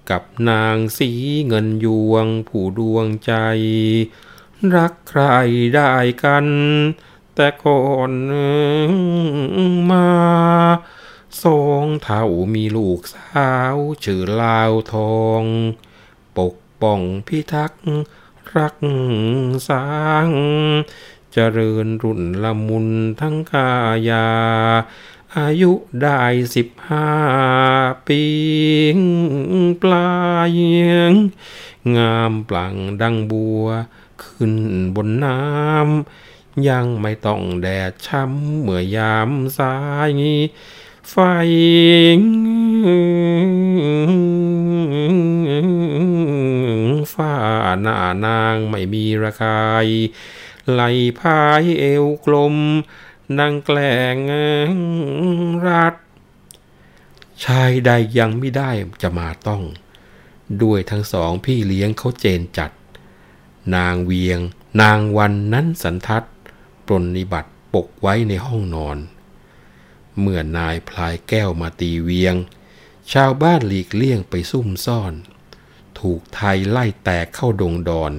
[0.10, 1.12] กับนางสี
[1.48, 3.34] เงินยวงผู้ดวงใจ
[4.76, 5.24] รักใคร
[5.76, 5.94] ได้
[6.24, 6.46] กัน
[7.36, 8.12] แต่ก่อน
[9.90, 10.10] มา
[11.44, 12.24] สองเท่า
[12.54, 15.44] มีลูกสาวชื่อลาวทอง
[16.38, 17.84] ปกป้องพิทักษ์
[18.56, 18.76] รัก
[19.70, 19.88] สร้า
[20.28, 20.30] ง
[21.34, 22.88] เจริญรุ่นละมุน
[23.20, 23.72] ทั้งกา
[24.10, 24.28] ยา
[25.38, 25.72] อายุ
[26.02, 26.22] ได้
[26.56, 27.10] สิบห้า
[28.08, 28.24] ปี
[29.82, 30.10] ปลา
[30.50, 30.52] ย
[31.96, 33.66] งามปลั่งดังบัว
[34.24, 34.56] ขึ้น
[34.96, 39.76] บนน้ำยังไม่ต้องแดดช้ำเมื่อยามสา
[40.10, 40.12] ย
[41.10, 41.18] ไฟ
[47.14, 47.36] ฝ้า
[47.82, 49.88] หน้านางไม่มีระคาย
[50.72, 50.82] ไหล
[51.20, 52.56] พายเอวกลม
[53.38, 54.18] นางแกล้ง
[55.66, 55.96] รัด
[57.46, 59.64] ชายใดยังไม่ได้จะมาต้อง
[60.62, 62.72] ด้วยทั้งสองพี่เลี้ยงเขาเจนจัด
[63.76, 64.40] นางเวียง
[64.82, 66.24] นางวันนั้นสันทัด
[66.86, 69.00] ปรนนิบัติปกไว้ในห้องนอน
[70.20, 72.36] เมื่อนายพลายแก้วมาตีเวียง
[73.14, 75.14] ชาวบ้านหลีกเลี่ยงไปซุ่มซ่อน
[76.00, 78.14] ถูกไทยไล่แตกเข้าดงดอน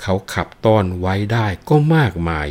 [0.00, 2.48] เขาขับต้อนไว้ได้ก็มากมาย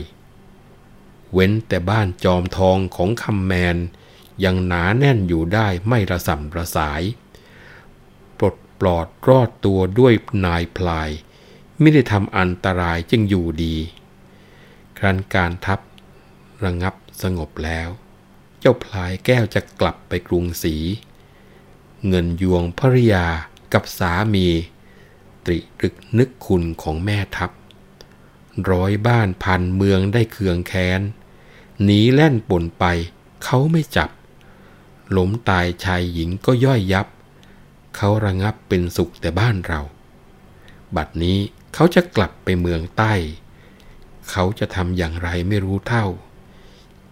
[1.33, 3.77] เว้นแต่บ้านจอมทองของคำแมน
[4.43, 7.01] ยังหนาแน่นอยู่ได้ไม่ระส่ำระสาย
[8.37, 10.13] ปลดปลอดรอดตัวด้วย
[10.45, 11.09] นายพลาย
[11.79, 13.75] ไม่ได้ทำอันตรายจึงอยู่ดี
[14.97, 15.79] ครั้นการทัพ
[16.63, 17.89] ระงับสงบแล้ว
[18.63, 20.75] เจ้าพลายแก้วจะกลับไปกรุงศรี
[22.07, 23.25] เงินยวงภริยา
[23.73, 24.47] กับสามี
[25.45, 27.51] ตริรึกนึกคุณของแม่ทัพ
[28.71, 31.01] ร้อยบ้านพันเมืองได้เคืองแค้น
[31.83, 32.85] หนีแล่นป่นไป
[33.43, 34.09] เขาไม่จับ
[35.17, 37.07] ล้มตายชายหญิงก็ย่อยยับ
[37.95, 39.81] เขาระงับเป็นสุขแต่บ้านเรา
[40.95, 41.37] บัดนี้
[41.73, 43.13] เขาจะกลับไปเมืองใต้
[44.29, 46.05] เขาจะทำอย่างไรไม่รู้เท่า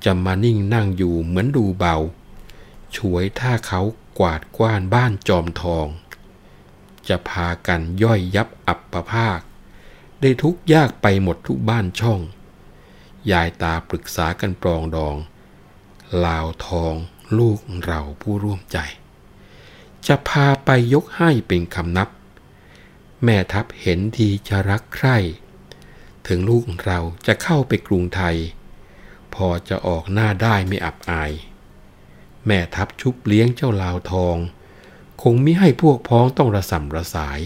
[0.05, 1.95] จะมานิ่งนั่งอยู่เหมือนดูเบา
[2.95, 3.81] ช่วยถ้าเขา
[4.19, 5.87] กวาดกว้านบ้านจอมทอง
[7.07, 9.39] จะพากันย่อยยับอับประภาค
[10.21, 12.19] ได้ทุกยากไปหมดทุกบ้านช่อง
[13.31, 15.15] ยายตาปรึกษากันปรองดอง
[16.25, 16.93] ลาวทอง
[17.37, 18.77] ลูกเราผู้ร่วมใจ
[20.07, 22.09] จะพาไปยกให้เป็นคำนับ
[23.23, 25.17] แม่ทัพเห็นทีจะรักใคร่
[26.27, 28.37] ถึงลูกเราจะเข้าไปกรุงไทย
[29.35, 31.31] พอจะออกหน้าได้ไม่อับอาย
[32.45, 34.37] แม่ทัพชุบเลี้ยงเจ้าลาวทอง
[35.21, 37.39] คงมิให้พวกพ้องต้องระสำระสาย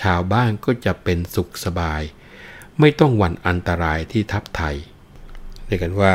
[0.00, 2.02] ชาวบ้านก็จะเป็นสุขสบาย
[2.80, 4.76] ไม่ต้องหวั่นอันตรายที่ทับไทย
[5.66, 6.14] เรียกกันว่า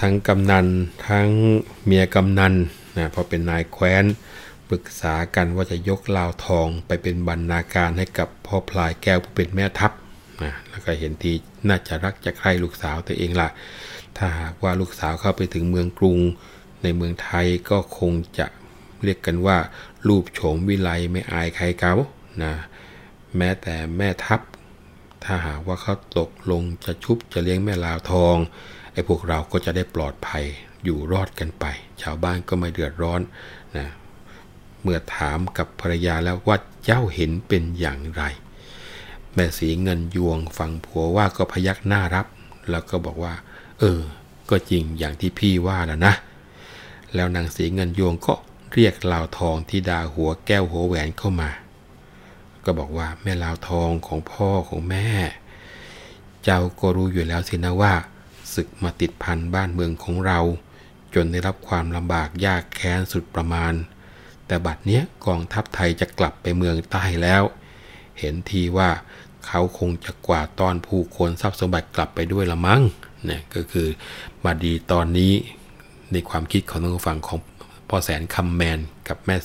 [0.00, 0.66] ทั้งกำนัน
[1.08, 1.28] ทั้ง
[1.84, 2.54] เมียกำนัน
[2.96, 4.04] นะพอเป็นนายแคว้น
[4.68, 9.92] ปรึกษากันว่าจะยกลาวทองไปเป็นบรรณาการให้กับพ่อพลายแก้วผู้เป็นแม่ทัพ
[10.42, 11.32] นะแล้วก็เห็นที
[11.68, 13.48] น่าจะรักจะใคร่ลูกสาวตัวเองล่ะ
[14.16, 16.18] ถ้าหากว่าลูกสาวเข้าไปถึงเมืองกรุง
[16.82, 18.46] ในเมืองไทยก็คงจะ
[19.02, 19.58] เรียกกันว่า
[20.08, 21.94] รูปโฉมวิไลไม่อายใครเกา
[22.42, 22.52] นะ
[23.36, 24.40] แม้แต่แม่ทัพ
[25.24, 28.36] ถ้าหากว่าเขาตกลงจะชุบจะเลี้ยงแม่ลาวทอง
[28.92, 30.44] ไอ้พวกเราก็จะได้ปลอดภัย
[30.84, 31.64] อยู่รอดกันไป
[32.02, 33.20] ชาวบ้านก็ไม่เดือดร้อน
[33.76, 33.88] นะ
[34.82, 38.22] เมื่อถามกับภรรยาแล้วว่าเจ้าเห็นเป็นอย่างไร
[39.34, 42.26] แม่สีเงินยวงฟังผัวว่าก็พยักหน้ารับ
[42.70, 43.34] แล้วก็บอกว่า
[43.78, 44.00] เออ
[44.50, 46.14] ก็จริงอย่างที่พี่ว่าแล้วนะ
[47.14, 48.34] แล้วนางสีเงินยวงก็
[48.72, 51.50] เรียกลาวทองที่ดาหัวแก้วหัวแหวนเข้ามา
[52.64, 55.08] ก็บอกว่าแม่ลาวทองของพ่อของแม่
[56.44, 57.94] เจ้าก็รู้อยู่แล้วสินะว่า
[58.54, 60.40] ศึกมาติดพันบ้านเมืองของเรา
[61.14, 63.72] จนได้รับความลำบากยากแค้นสุดประมาณ
[64.46, 67.42] แต่บัดเนี้ยกองทัพไทยจะกลับไปเมืองใต้แล้ว
[68.18, 68.90] เห็นทีว่า
[69.46, 72.82] เขาคงจะกวาดตอนผู้คนทรัพย์สมบัติกลับไปด้วยละมั้ง
[73.24, 73.88] เนี่ยก็คือ
[74.44, 75.32] มาดีตอนนี้
[76.12, 77.38] ในความคิดของทางฝั่งของ
[77.88, 78.78] พ่อแสนคำแมน
[79.08, 79.36] กับแม่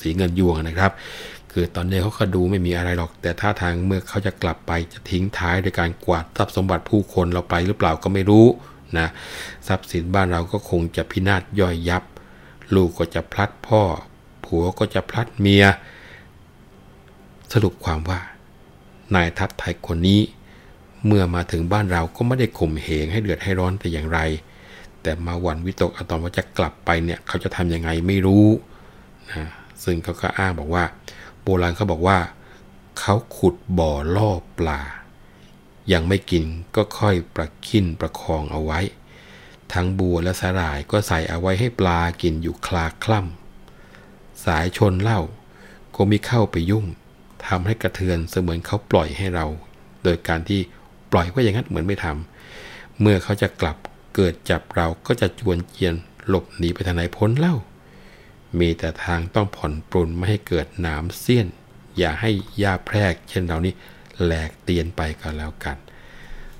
[0.00, 0.92] สีเงินยวงนะครับ
[1.52, 8.46] คือตอนนี้เขาก็ดูไม่มีอะไรหรอก แต่ท่าทางเมื่อเขาจะกลับไปจะทิ้งท้ายโดยการกวาดทรัพย์สมบัติผู้คนเราไปหรือเปล่าก็ไม่รู้
[8.98, 9.08] นะ
[9.68, 12.02] ทรัพย์สินบ้านเราก็คงจะพินาศย่อยยับ
[12.74, 13.82] ลูกก็จะพลัดพ่อ
[14.44, 15.64] ผัวก็จะพลัดเมีย
[17.52, 20.20] สรุปความว่าายทัพไทยคนนี้
[21.06, 24.20] เมื่อมาถึงบ้านเราก็ไม่ได้ข่มเหงให้เดือดให้ร้อนแต่อย่างไร
[25.02, 28.46] แต่มาหวั่นวิตกอตอนว่าจะกลับไปเนี่ยเขาจะทำยังไงไม่รู้
[29.30, 29.46] นะ
[29.84, 30.84] ซึ่งเขาก็อ้างบอกว่า
[31.42, 32.18] โบราณเขาบอกว่า
[32.98, 34.80] เขาขุดบ่อล่อปลา
[35.92, 36.44] ยังไม่กิน
[36.76, 38.80] ก็ค่อยประคินประคองเอาไว้
[39.72, 45.20] ทั้งบัวและสาหร่ายก็ใส่เอาไว้ให้ปลากินอยู่คลาคล่ำสายชนเล่า
[45.96, 46.86] ก็มีเข้าไปยุ่ง
[47.48, 49.46] ทำให้กระเทือนเสมือนเขาปล่อยให้เรา
[50.04, 50.60] โดยการที่
[51.12, 53.76] ปล่อยไว้อย่างนั้นเหมือนไม่ทำเมื่อเขาจะกลับ
[54.14, 55.94] เกิดจับเราก็จะจวนเจียน
[56.28, 57.54] หลบหนีไปทางไหนพ้นเล่า
[58.58, 61.46] มีแต่ทางต้องผ่อนปรนไม่ให้เกิดหนามเสี้ยน
[61.98, 62.30] อย่าให้
[62.62, 63.74] ยาแพรก เช่นเรานี้
[64.22, 65.76] แหลกเตียนไปก็แล้วกัน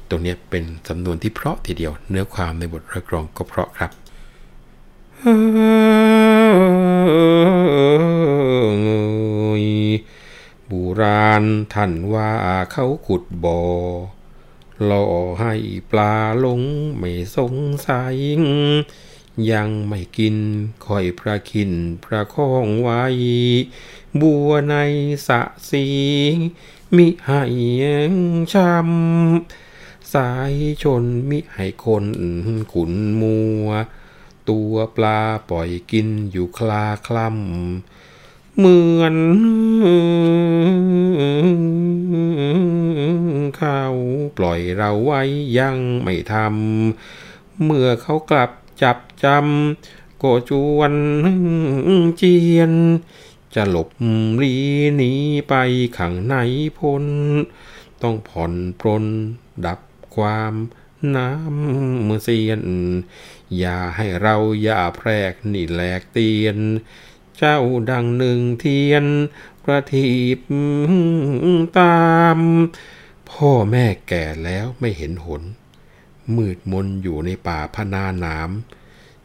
[0.08, 3.90] ตรงนี้เป็นสำนวนที่เพราะทีเดียว เนื้อความในบทระกรองก็เพราะครับ
[10.70, 11.44] บูราณ
[11.74, 12.30] ท่านว่า
[12.72, 13.60] เขาขุดบ่อ
[14.88, 15.04] ล่อ
[15.40, 15.54] ให้
[15.90, 16.14] ปลา
[16.44, 16.62] ลง
[16.96, 17.54] ไม่สง
[17.88, 18.16] สัย
[19.52, 20.36] ยังไม่กิน
[20.86, 21.72] คอยพระคิน
[22.04, 23.04] พระคองไว้
[24.20, 24.76] บัวใน
[25.26, 25.40] สะ
[25.70, 25.86] สี
[26.96, 27.42] มิให้
[28.52, 32.04] ช้ำสายชนมิให้คน
[32.72, 33.68] ขุนมัว
[34.48, 37.99] ตัวปลาปล่อยกินอยู่คลาคล่ำ
[38.62, 39.16] เหมือน
[43.56, 43.82] เขา
[44.36, 45.22] ปล่อยเราไว้
[45.58, 48.50] ยังไม่ทำเมื่อเขากลับ
[48.82, 50.94] จับจำก็จวน
[52.16, 52.72] เจียน
[53.54, 53.88] จะหลบ
[54.42, 54.54] ลี
[54.96, 55.12] หนี
[55.48, 55.54] ไป
[55.98, 56.34] ขังใน
[56.78, 57.04] พล
[58.02, 59.04] ต้องผ่อนปรน
[59.66, 59.80] ดับ
[60.16, 60.54] ความ
[61.16, 62.62] น้ำเสียน
[63.58, 66.58] อย่าให้เราอย่าแพรกนี่แหลกเตียน
[67.42, 67.60] เจ้า
[67.90, 69.04] ดังหนึ่งเทียน
[69.64, 70.38] ประทีป
[71.78, 72.38] ตาม
[73.30, 75.42] พ่อแม่แก่แล้วไม่เห็นหน
[76.36, 78.50] มืดมนอยู่ในป่าพนาหนาม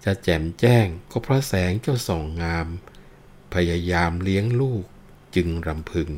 [0.03, 2.67] จะแจ่มแจ้งก็เพราะแสงเจ้าส่องงาม
[3.53, 4.83] พยายามเลี้ยงลูก
[5.35, 6.09] จึงรำพึง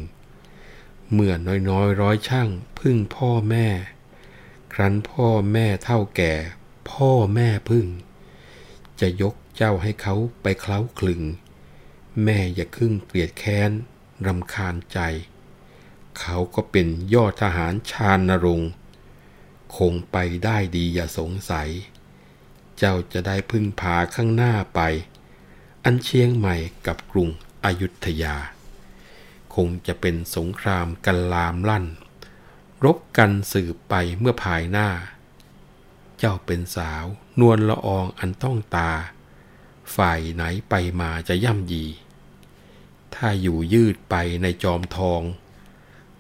[1.13, 1.33] เมื่อ
[1.69, 3.67] น้อยๆร้อยช่างพึ่งพ่อแม่
[4.73, 6.33] ครั้นพ่อแม่เท่าแก่
[6.91, 7.85] พ่อแม่พึ่ง
[8.99, 11.21] จะยกเจ้าให้เขาไปเคล้าคลึง
[12.23, 13.71] แม่อย่าครึ่งเกลียดแค้น
[14.27, 14.99] รำคาญใจ
[16.19, 18.71] เขาก็เป็นยอดทหารชาญนรงค์
[19.77, 21.69] คงไปได้ดีอย่าสงสัย
[22.77, 24.81] เจ้าจะได้พึ่งพาข้างหน้าไป
[25.83, 26.55] อันเชียงใหม่
[26.87, 27.29] กับกรุง
[27.65, 28.35] อยุธยา
[29.55, 31.85] คงจะเป็นสงครามกันลามลั่น
[32.83, 34.89] รบกันสืบไปเมื่อภายหน้า
[36.17, 37.05] เจ้าเป็นสาว
[37.39, 38.91] นวลละอองอันต้องตา
[39.95, 41.85] ฝ่ายไหนไปมาจะย่ำยี
[43.19, 45.21] ถ้าอยู่ยืดไปในจอมทอง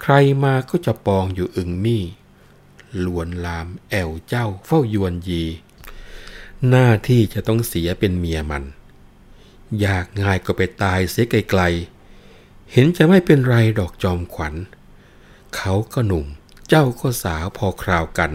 [0.01, 2.03] ใครมาก็จะปองอยู่อึงมี่
[3.05, 5.43] ลวนลามแอวเจ้าเฝ้ายวนยี
[6.69, 8.63] หน้าที่จะต้องเสียเป็นเมียมัน
[9.79, 11.61] อยากง่ายก็ไปตายเสียไกล
[12.71, 14.53] เห็นจะไม่เป็นไรดอกจอมขวัญ
[15.55, 16.25] เขาก็หนุ่ม
[16.67, 18.31] เจ้าก็สาวพอคราวกัน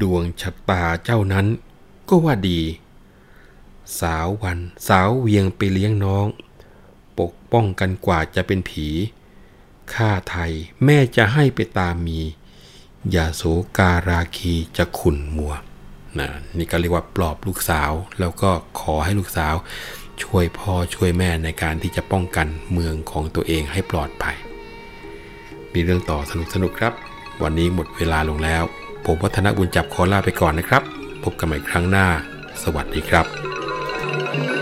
[0.00, 1.46] ดวงชะตาเจ้านั้น
[2.08, 2.60] ก็ว่าดี
[4.00, 4.58] สาววัน
[4.88, 6.26] สาวเวียงไปเลี้ยงน้อง
[7.20, 8.86] ปกป้องกันกว่าจะเป็นผี
[9.94, 10.52] ข้าไทย
[10.84, 12.20] แม่จะให้ไปตามมี
[13.10, 13.42] อย่าโส
[13.78, 15.54] การาคีจะขุนมัว
[16.18, 17.90] นะนี่ก็เรียกว่าปลอบลูกสาว
[18.20, 18.50] แล้วก็
[18.80, 19.54] ขอให้ลูกสาว
[20.22, 24.36] ช่วยพ่อช่วยแม่ในการที่จะป้องกันเมืองของตัวเองให้ปลอดภัย
[25.72, 26.92] มีเรื่องต่อสนุกสนุกครับ
[27.42, 28.62] วันนี้หมดเวลาลงแล้ว
[29.04, 30.82] ผมวัฒนบุญจับขอลาไปก่อนนะครับ
[31.24, 32.06] พบกันใหม่ครั้งหน้า
[32.62, 33.26] สวัสดีครับ
[34.32, 34.61] เรื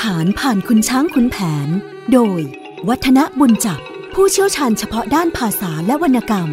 [0.00, 1.36] ขานผ่านคุณช้างคุณแผ
[1.66, 1.68] น
[2.12, 2.40] โดย
[2.88, 3.80] วัฒนบุญจับ
[4.14, 6.48] ผู้เชี่ยวชาญเฉพาะด้านภาษาและวรรณกรรม